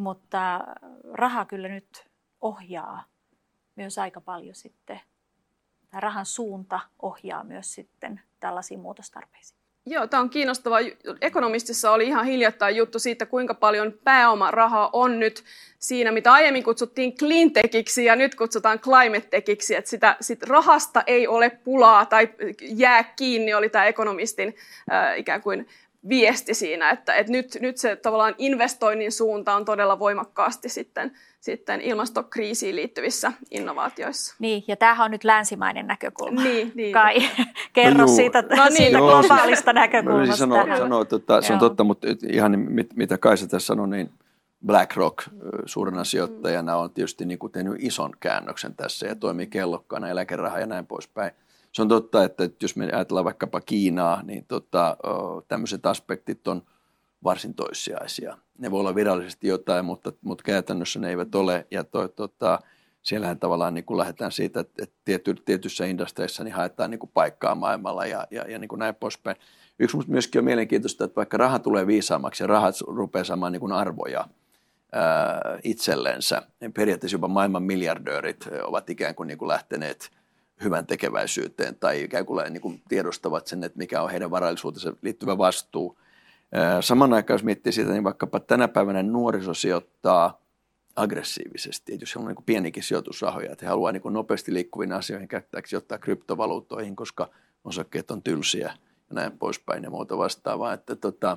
mutta 0.00 0.60
raha 1.12 1.44
kyllä 1.44 1.68
nyt 1.68 2.04
ohjaa 2.40 3.04
myös 3.76 3.98
aika 3.98 4.20
paljon 4.20 4.54
sitten, 4.54 5.00
tai 5.90 6.00
rahan 6.00 6.26
suunta 6.26 6.80
ohjaa 7.02 7.44
myös 7.44 7.74
sitten 7.74 8.20
tällaisiin 8.40 8.80
muutostarpeisiin. 8.80 9.60
Joo, 9.86 10.06
tämä 10.06 10.20
on 10.20 10.30
kiinnostavaa. 10.30 10.80
Ekonomistissa 11.20 11.92
oli 11.92 12.06
ihan 12.06 12.24
hiljattain 12.26 12.76
juttu 12.76 12.98
siitä, 12.98 13.26
kuinka 13.26 13.54
paljon 13.54 13.92
pääomarahaa 14.04 14.90
on 14.92 15.20
nyt 15.20 15.44
siinä, 15.78 16.12
mitä 16.12 16.32
aiemmin 16.32 16.64
kutsuttiin 16.64 17.16
cleantechiksi 17.16 18.04
ja 18.04 18.16
nyt 18.16 18.34
kutsutaan 18.34 18.80
climate 18.80 19.28
techiksi. 19.30 19.74
Että 19.74 19.90
sitä, 19.90 20.16
sit 20.20 20.42
rahasta 20.42 21.02
ei 21.06 21.26
ole 21.26 21.50
pulaa 21.50 22.06
tai 22.06 22.28
jää 22.60 23.04
kiinni, 23.04 23.54
oli 23.54 23.68
tämä 23.68 23.86
ekonomistin 23.86 24.56
äh, 24.92 25.18
ikään 25.18 25.42
kuin 25.42 25.68
viesti 26.08 26.54
siinä, 26.54 26.90
että, 26.90 27.14
että 27.14 27.32
nyt, 27.32 27.56
nyt 27.60 27.76
se 27.76 27.96
tavallaan 27.96 28.34
investoinnin 28.38 29.12
suunta 29.12 29.54
on 29.54 29.64
todella 29.64 29.98
voimakkaasti 29.98 30.68
sitten, 30.68 31.12
sitten 31.40 31.80
ilmastokriisiin 31.80 32.76
liittyvissä 32.76 33.32
innovaatioissa. 33.50 34.34
Niin, 34.38 34.64
ja 34.68 34.76
tämähän 34.76 35.04
on 35.04 35.10
nyt 35.10 35.24
länsimainen 35.24 35.86
näkökulma. 35.86 36.42
Niin, 36.42 36.72
niin. 36.74 36.92
Kai, 36.92 37.16
kerro 37.72 37.98
no 37.98 38.06
siitä, 38.06 38.42
no 38.42 38.64
niin, 38.64 38.76
siitä 38.76 38.98
globaalista 38.98 39.72
näkökulmasta. 39.72 40.46
Mä 40.46 40.56
sanoa, 40.56 40.76
sanoa 40.76 41.02
että 41.02 41.40
se 41.40 41.52
on 41.52 41.58
totta, 41.58 41.84
mutta 41.84 42.06
ihan 42.28 42.58
mit, 42.58 42.96
mitä 42.96 43.18
Kaisa 43.18 43.46
tässä 43.46 43.66
sanoi, 43.66 43.88
niin 43.88 44.10
BlackRock 44.66 45.18
suurena 45.66 46.04
sijoittajana 46.04 46.76
on 46.76 46.90
tietysti 46.90 47.24
niin 47.24 47.38
kuin 47.38 47.52
tehnyt 47.52 47.76
ison 47.78 48.12
käännöksen 48.20 48.74
tässä 48.74 49.06
ja 49.06 49.14
toimii 49.14 49.46
kellokkaana, 49.46 50.08
eläkeraha 50.08 50.58
ja 50.58 50.66
näin 50.66 50.86
poispäin 50.86 51.32
se 51.72 51.82
on 51.82 51.88
totta, 51.88 52.24
että 52.24 52.50
jos 52.62 52.76
me 52.76 52.84
ajatellaan 52.92 53.24
vaikkapa 53.24 53.60
Kiinaa, 53.60 54.22
niin 54.22 54.44
tota, 54.48 54.96
tämmöiset 55.48 55.86
aspektit 55.86 56.48
on 56.48 56.62
varsin 57.24 57.54
toissijaisia. 57.54 58.38
Ne 58.58 58.70
voi 58.70 58.80
olla 58.80 58.94
virallisesti 58.94 59.48
jotain, 59.48 59.84
mutta, 59.84 60.12
mutta 60.20 60.44
käytännössä 60.44 61.00
ne 61.00 61.08
eivät 61.08 61.34
ole. 61.34 61.66
Ja 61.70 61.84
to, 61.84 62.08
tota, 62.08 62.58
siellähän 63.02 63.38
tavallaan 63.38 63.74
niin 63.74 63.84
kuin 63.84 63.98
lähdetään 63.98 64.32
siitä, 64.32 64.60
että, 64.60 64.96
tiety, 65.04 65.34
tietyissä 65.34 65.84
industreissa 65.84 66.44
niin 66.44 66.54
haetaan 66.54 66.90
niin 66.90 66.98
kuin 66.98 67.10
paikkaa 67.14 67.54
maailmalla 67.54 68.06
ja, 68.06 68.26
ja, 68.30 68.50
ja 68.50 68.58
niin 68.58 68.68
kuin 68.68 68.78
näin 68.78 68.94
poispäin. 68.94 69.36
Yksi 69.78 69.96
minusta 69.96 70.12
myöskin 70.12 70.38
on 70.38 70.44
mielenkiintoista, 70.44 71.04
että 71.04 71.16
vaikka 71.16 71.36
raha 71.36 71.58
tulee 71.58 71.86
viisaammaksi 71.86 72.42
ja 72.42 72.46
rahat 72.46 72.74
rupeaa 72.86 73.24
saamaan 73.24 73.52
niin 73.52 73.60
kuin 73.60 73.72
arvoja 73.72 74.28
ää, 74.92 75.58
itsellensä, 75.62 76.42
niin 76.60 76.72
periaatteessa 76.72 77.14
jopa 77.14 77.28
maailman 77.28 77.62
miljardöörit 77.62 78.48
ovat 78.64 78.90
ikään 78.90 79.14
kuin, 79.14 79.26
niin 79.26 79.38
kuin 79.38 79.48
lähteneet– 79.48 80.10
hyvän 80.64 80.86
tekeväisyyteen 80.86 81.76
tai 81.76 82.02
ikään 82.02 82.26
kuin, 82.26 82.52
niin 82.52 82.60
kuin 82.60 82.82
tiedostavat 82.88 83.46
sen, 83.46 83.64
että 83.64 83.78
mikä 83.78 84.02
on 84.02 84.10
heidän 84.10 84.30
varallisuutensa 84.30 84.92
liittyvä 85.02 85.38
vastuu. 85.38 85.98
Saman 86.80 87.12
aikaan, 87.12 87.34
jos 87.34 87.44
miettii 87.44 87.72
sitä, 87.72 87.90
niin 87.90 88.04
vaikkapa 88.04 88.40
tänä 88.40 88.68
päivänä 88.68 89.02
nuoriso 89.02 89.54
sijoittaa 89.54 90.40
aggressiivisesti, 90.96 91.92
että 91.92 92.02
jos 92.02 92.16
on 92.16 92.26
niin 92.26 92.44
pienikin 92.46 92.82
sijoitusrahoja, 92.82 93.52
että 93.52 93.64
he 93.64 93.68
haluaa 93.68 93.92
niin 93.92 94.02
nopeasti 94.04 94.54
liikkuviin 94.54 94.92
asioihin 94.92 95.28
käyttää, 95.28 95.62
sijoittaa 95.66 95.98
kryptovaluuttoihin, 95.98 96.96
koska 96.96 97.28
osakkeet 97.64 98.10
on 98.10 98.22
tylsiä 98.22 98.66
ja 99.08 99.14
näin 99.14 99.38
poispäin 99.38 99.82
ja 99.82 99.90
muuta 99.90 100.18
vastaavaa. 100.18 100.72
Että 100.72 100.96
tota, 100.96 101.36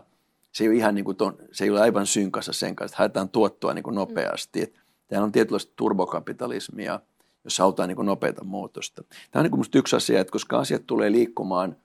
se 0.52 0.64
ei 0.64 0.68
ole 0.68 0.78
ihan 0.78 0.96
niin 0.96 1.06
kuin 1.06 1.18
ton, 1.18 1.38
se 1.52 1.64
ei 1.64 1.70
ole 1.70 1.82
aivan 1.82 2.08
synkassa 2.08 2.54
sen 2.54 2.76
kanssa, 2.76 2.96
että 2.96 2.98
haetaan 2.98 3.30
tuottoa 3.30 3.74
niin 3.74 3.84
kuin 3.84 3.96
nopeasti. 3.96 4.74
Tämä 5.08 5.24
on 5.24 5.32
tietynlaista 5.32 5.74
turbokapitalismia– 5.76 7.00
jossa 7.44 7.64
halutaan 7.64 7.90
niin 7.90 8.06
nopeata 8.06 8.44
muutosta. 8.44 9.04
Tämä 9.32 9.44
on 9.44 9.52
niin 9.52 9.66
yksi 9.76 9.96
asia, 9.96 10.20
että 10.20 10.32
koska 10.32 10.60
asiat 10.60 10.88
tulee 10.88 11.12
liikkumaan 11.12 11.76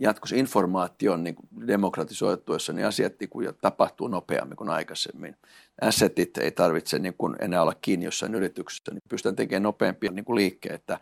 jatkossa 0.00 0.36
informaation 0.36 1.24
niin 1.24 1.36
demokratisoituessa, 1.66 2.72
niin 2.72 2.86
asiat 2.86 3.12
niin 3.20 3.30
kuin 3.30 3.48
tapahtuu 3.60 4.08
nopeammin 4.08 4.56
kuin 4.56 4.70
aikaisemmin. 4.70 5.36
Assetit 5.82 6.38
ei 6.38 6.50
tarvitse 6.50 6.98
niin 6.98 7.14
kuin 7.18 7.36
enää 7.40 7.62
olla 7.62 7.74
kiinni 7.80 8.04
jossain 8.04 8.34
yrityksessä, 8.34 8.92
niin 8.92 9.02
pystytään 9.08 9.36
tekemään 9.36 9.62
nopeampia 9.62 10.10
niin 10.10 10.24
kuin 10.24 10.36
liikkeitä. 10.36 11.00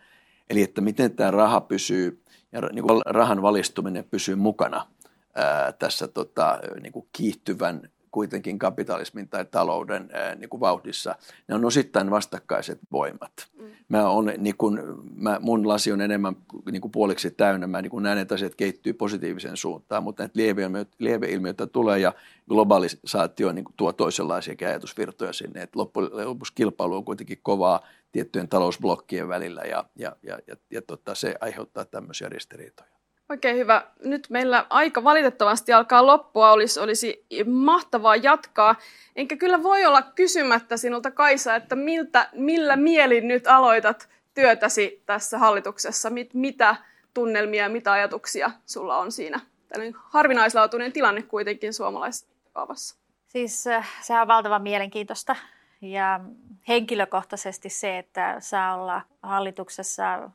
Eli 0.49 0.61
että 0.61 0.81
miten 0.81 1.15
tämä 1.15 1.31
raha 1.31 1.61
pysyy 1.61 2.23
ja 2.51 2.61
niin 2.61 2.87
kuin 2.87 3.01
rahan 3.05 3.41
valistuminen 3.41 4.03
pysyy 4.11 4.35
mukana 4.35 4.87
ää, 5.35 5.71
tässä 5.71 6.07
tota, 6.07 6.59
niin 6.81 6.93
kuin 6.93 7.07
kiihtyvän 7.11 7.89
kuitenkin 8.11 8.59
kapitalismin 8.59 9.29
tai 9.29 9.45
talouden 9.45 10.09
ää, 10.13 10.35
niin 10.35 10.49
kuin 10.49 10.59
vauhdissa. 10.59 11.15
Ne 11.47 11.55
on 11.55 11.65
osittain 11.65 12.11
vastakkaiset 12.11 12.79
voimat. 12.91 13.47
Mm. 13.59 13.65
Mä 13.89 14.09
on, 14.09 14.31
niin 14.37 14.57
kuin, 14.57 14.79
mä, 15.15 15.37
mun 15.41 15.67
lasi 15.67 15.91
on 15.91 16.01
enemmän 16.01 16.35
niin 16.71 16.81
kuin 16.81 16.91
puoliksi 16.91 17.31
täynnä. 17.31 17.67
Mä 17.67 17.81
niin 17.81 17.89
kuin 17.89 18.03
näen, 18.03 18.17
että 18.17 18.35
asiat 18.35 18.55
kehittyy 18.55 18.93
positiiviseen 18.93 19.57
suuntaan, 19.57 20.03
mutta 20.03 20.23
näitä 20.23 20.39
lieveilmiöitä, 20.39 20.91
lieveilmiöitä 20.99 21.67
tulee 21.67 21.99
ja 21.99 22.13
globalisaatio 22.49 23.51
niin 23.51 23.65
kuin 23.65 23.73
tuo 23.77 23.93
toisenlaisia 23.93 24.55
ajatusvirtoja 24.61 25.33
sinne. 25.33 25.61
Et 25.61 25.75
loppujen 25.75 26.27
lopuksi 26.27 26.53
kilpailu 26.55 26.95
on 26.95 27.05
kuitenkin 27.05 27.39
kovaa 27.43 27.81
tiettyjen 28.11 28.47
talousblokkien 28.47 29.27
välillä 29.27 29.61
ja, 29.61 29.85
ja, 29.95 30.15
ja, 30.23 30.39
ja, 30.47 30.55
ja 30.71 30.81
tota, 30.81 31.15
se 31.15 31.35
aiheuttaa 31.41 31.85
tämmöisiä 31.85 32.29
ristiriitoja. 32.29 32.98
Oikein 33.29 33.57
hyvä. 33.57 33.87
Nyt 34.03 34.27
meillä 34.29 34.65
aika 34.69 35.03
valitettavasti 35.03 35.73
alkaa 35.73 36.05
loppua. 36.05 36.51
Olisi, 36.51 36.79
olisi 36.79 37.25
mahtavaa 37.45 38.15
jatkaa. 38.15 38.75
Enkä 39.15 39.35
kyllä 39.37 39.63
voi 39.63 39.85
olla 39.85 40.01
kysymättä 40.01 40.77
sinulta 40.77 41.11
Kaisa, 41.11 41.55
että 41.55 41.75
miltä, 41.75 42.29
millä 42.33 42.75
mielin 42.75 43.27
nyt 43.27 43.47
aloitat 43.47 44.09
työtäsi 44.33 45.03
tässä 45.05 45.37
hallituksessa? 45.37 46.09
Mit, 46.09 46.33
mitä 46.33 46.75
tunnelmia 47.13 47.63
ja 47.63 47.69
mitä 47.69 47.91
ajatuksia 47.91 48.51
sulla 48.65 48.97
on 48.97 49.11
siinä? 49.11 49.39
Tällainen 49.67 50.01
harvinaislaatuinen 50.03 50.91
tilanne 50.91 51.21
kuitenkin 51.21 51.73
suomalaiskaavassa. 51.73 52.95
Siis 53.27 53.67
äh, 53.67 53.89
se 54.01 54.19
on 54.19 54.27
valtavan 54.27 54.61
mielenkiintoista. 54.61 55.35
Ja 55.81 56.19
henkilökohtaisesti 56.67 57.69
se, 57.69 57.97
että 57.97 58.35
saa 58.39 58.75
olla 58.75 59.01
hallituksessa 59.23 60.29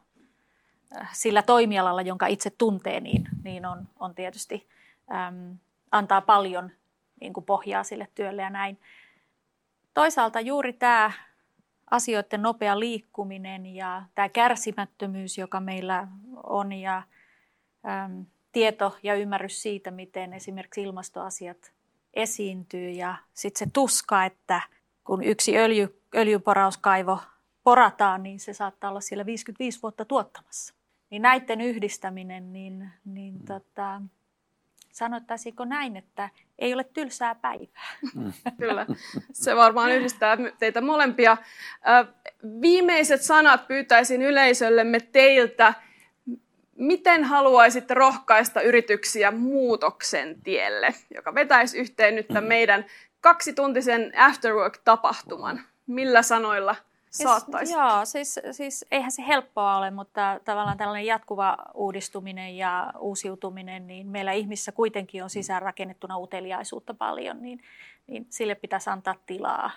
sillä 1.13 1.43
toimialalla, 1.43 2.03
jonka 2.03 2.27
itse 2.27 2.51
tuntee, 2.51 3.01
niin, 3.01 3.29
niin 3.45 3.67
on, 3.67 3.89
on 4.01 4.15
tietysti 4.15 4.69
äm, 5.13 5.59
antaa 5.93 6.21
paljon 6.21 6.71
niin 7.21 7.33
kuin 7.33 7.45
pohjaa 7.45 7.85
sille 7.85 8.09
työlle 8.15 8.43
ja 8.43 8.51
näin. 8.51 8.81
Toisaalta 9.95 10.41
juuri 10.41 10.73
tämä 10.73 11.13
asioiden 11.91 12.43
nopea 12.43 12.81
liikkuminen 12.81 13.67
ja 13.67 14.03
tämä 14.15 14.29
kärsimättömyys, 14.29 15.39
joka 15.39 15.61
meillä 15.61 16.09
on 16.43 16.73
ja 16.73 17.03
äm, 17.87 18.27
tieto 18.53 18.97
ja 19.03 19.15
ymmärrys 19.15 19.63
siitä, 19.63 19.91
miten 19.91 20.33
esimerkiksi 20.33 20.83
ilmastoasiat 20.83 21.73
esiintyy 22.15 22.91
ja 22.91 23.15
sitten 23.35 23.67
se 23.67 23.71
tuska, 23.73 24.25
että 24.25 24.63
kun 25.05 25.25
yksi 25.25 25.59
öljy, 25.59 26.01
öljyporauskaivo 26.15 27.21
porataan, 27.65 28.23
niin 28.23 28.41
se 28.41 28.53
saattaa 28.53 28.91
olla 28.91 29.01
siellä 29.01 29.27
55 29.27 29.83
vuotta 29.83 30.05
tuottamassa. 30.05 30.75
Niin 31.11 31.23
näiden 31.23 31.61
yhdistäminen, 31.61 32.53
niin, 32.53 32.91
niin 33.05 33.35
mm. 33.35 33.45
tota, 33.47 34.03
sanottaisiko 34.93 35.65
näin, 35.65 35.97
että 35.97 36.31
ei 36.59 36.75
ole 36.75 36.85
tylsää 36.85 37.35
päivää. 37.35 37.97
Mm. 38.15 38.33
Kyllä, 38.61 38.87
se 39.33 39.57
varmaan 39.57 39.93
yhdistää 39.93 40.37
teitä 40.59 40.81
molempia. 40.81 41.37
Viimeiset 42.61 43.23
sanat 43.23 43.69
pyytäisin 43.69 44.23
yleisöllemme 44.23 45.01
teiltä. 45.01 45.75
Miten 46.77 47.25
haluaisitte 47.25 47.95
rohkaista 47.95 48.61
yrityksiä 48.61 49.31
muutoksen 49.31 50.43
tielle, 50.43 50.95
joka 51.15 51.35
vetäisi 51.35 51.79
yhteen 51.79 52.17
nyt 52.17 52.29
tämän 52.29 52.45
mm. 52.45 52.49
meidän 52.49 52.85
kaksituntisen 53.21 54.13
afterwork-tapahtuman? 54.17 55.61
Millä 55.87 56.23
sanoilla 56.23 56.77
saattaisi. 57.23 57.73
Joo, 57.73 58.05
siis, 58.05 58.41
siis 58.51 58.85
eihän 58.91 59.13
se 59.13 59.27
helppoa 59.27 59.77
ole, 59.77 59.91
mutta 59.91 60.41
tavallaan 60.45 60.77
tällainen 60.77 61.07
jatkuva 61.07 61.57
uudistuminen 61.75 62.57
ja 62.57 62.93
uusiutuminen, 62.99 63.87
niin 63.87 64.07
meillä 64.07 64.33
ihmissä 64.33 64.73
kuitenkin 64.73 65.23
on 65.23 65.31
sisäänrakennettuna 65.31 66.19
uteliaisuutta 66.19 66.95
paljon, 66.95 67.43
niin, 67.43 67.63
niin 68.07 68.27
sille 68.31 68.55
pitäisi 68.55 68.91
antaa 68.91 69.15
tilaa. 69.27 69.71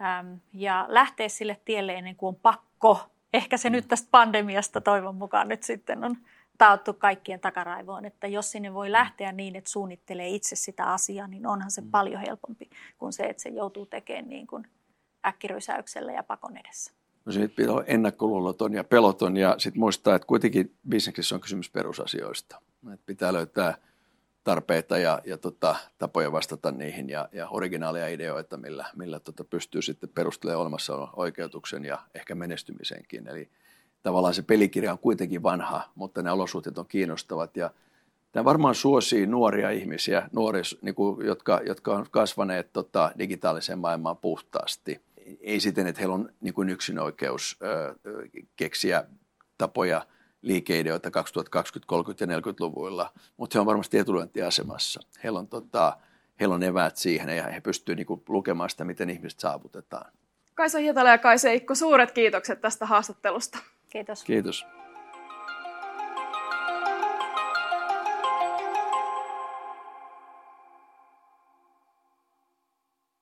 Äm, 0.00 0.40
ja 0.52 0.86
lähteä 0.88 1.28
sille 1.28 1.60
tielle 1.64 1.94
ennen 1.94 2.16
kuin 2.16 2.28
on 2.28 2.36
pakko. 2.36 3.00
Ehkä 3.34 3.56
se 3.56 3.70
nyt 3.70 3.88
tästä 3.88 4.08
pandemiasta 4.10 4.80
toivon 4.80 5.14
mukaan 5.14 5.48
nyt 5.48 5.62
sitten 5.62 6.04
on 6.04 6.16
taottu 6.58 6.94
kaikkien 6.94 7.40
takaraivoon, 7.40 8.04
että 8.04 8.26
jos 8.26 8.50
sinne 8.50 8.74
voi 8.74 8.92
lähteä 8.92 9.32
niin, 9.32 9.56
että 9.56 9.70
suunnittelee 9.70 10.28
itse 10.28 10.56
sitä 10.56 10.84
asiaa, 10.84 11.26
niin 11.26 11.46
onhan 11.46 11.70
se 11.70 11.80
mm. 11.80 11.90
paljon 11.90 12.20
helpompi 12.20 12.70
kuin 12.98 13.12
se, 13.12 13.22
että 13.22 13.42
se 13.42 13.48
joutuu 13.48 13.86
tekemään 13.86 14.28
niin 14.28 14.46
kuin 14.46 14.66
äkkirysäyksellä 15.26 16.12
ja 16.12 16.22
pakon 16.22 16.56
edessä. 16.56 16.92
No 17.24 17.32
se 17.32 17.48
pitää 17.48 17.72
olla 17.72 17.84
ennakkoluuloton 17.84 18.72
ja 18.72 18.84
peloton 18.84 19.36
ja 19.36 19.54
sitten 19.58 19.80
muistaa, 19.80 20.14
että 20.14 20.26
kuitenkin 20.26 20.76
bisneksessä 20.88 21.34
on 21.34 21.40
kysymys 21.40 21.70
perusasioista. 21.70 22.60
Et 22.94 23.00
pitää 23.06 23.32
löytää 23.32 23.74
tarpeita 24.44 24.98
ja, 24.98 25.22
ja 25.24 25.38
tota, 25.38 25.76
tapoja 25.98 26.32
vastata 26.32 26.72
niihin 26.72 27.08
ja, 27.08 27.28
ja 27.32 27.48
originaaleja 27.48 28.08
ideoita, 28.08 28.56
millä, 28.56 28.84
millä 28.96 29.20
tota 29.20 29.44
pystyy 29.44 29.82
sitten 29.82 30.08
perustelemaan 30.08 30.60
olemassa 30.60 31.08
oikeutuksen 31.16 31.84
ja 31.84 31.98
ehkä 32.14 32.34
menestymisenkin. 32.34 33.28
Eli 33.28 33.50
tavallaan 34.02 34.34
se 34.34 34.42
pelikirja 34.42 34.92
on 34.92 34.98
kuitenkin 34.98 35.42
vanha, 35.42 35.82
mutta 35.94 36.22
nämä 36.22 36.34
olosuhteet 36.34 36.78
on 36.78 36.86
kiinnostavat 36.86 37.56
ja 37.56 37.70
Tämä 38.32 38.44
varmaan 38.44 38.74
suosii 38.74 39.26
nuoria 39.26 39.70
ihmisiä, 39.70 40.28
nuoris, 40.32 40.78
niin 40.82 40.94
kuin, 40.94 41.26
jotka, 41.26 41.60
jotka 41.66 41.94
on 41.94 42.06
kasvaneet 42.10 42.72
tota, 42.72 43.12
digitaaliseen 43.18 43.78
maailmaan 43.78 44.16
puhtaasti 44.16 45.00
ei 45.40 45.60
siten, 45.60 45.86
että 45.86 46.00
heillä 46.00 46.14
on 46.14 46.28
niin 46.40 46.54
kuin 46.54 46.68
yksin 46.68 46.98
oikeus 46.98 47.56
ö, 47.62 47.94
keksiä 48.56 49.04
tapoja 49.58 50.06
liikeideoita 50.42 51.10
2020, 51.10 51.88
30 51.88 52.24
ja 52.24 52.40
40-luvuilla, 52.40 53.12
mutta 53.36 53.58
he 53.58 53.60
on 53.60 53.66
varmasti 53.66 53.98
etulyöntiasemassa. 53.98 55.00
Heillä 55.24 55.38
on, 55.38 55.48
tota, 55.48 55.96
heillä 56.40 56.54
on 56.54 56.62
eväät 56.62 56.96
siihen 56.96 57.36
ja 57.36 57.42
he 57.42 57.60
pystyvät 57.60 57.96
niin 57.96 58.22
lukemaan 58.28 58.70
sitä, 58.70 58.84
miten 58.84 59.10
ihmiset 59.10 59.40
saavutetaan. 59.40 60.12
Kaisa 60.54 60.78
Hietala 60.78 61.10
ja 61.10 61.18
Kaisa 61.18 61.50
Ikko, 61.50 61.74
suuret 61.74 62.12
kiitokset 62.12 62.60
tästä 62.60 62.86
haastattelusta. 62.86 63.58
Kiitos. 63.90 64.24
Kiitos. 64.24 64.66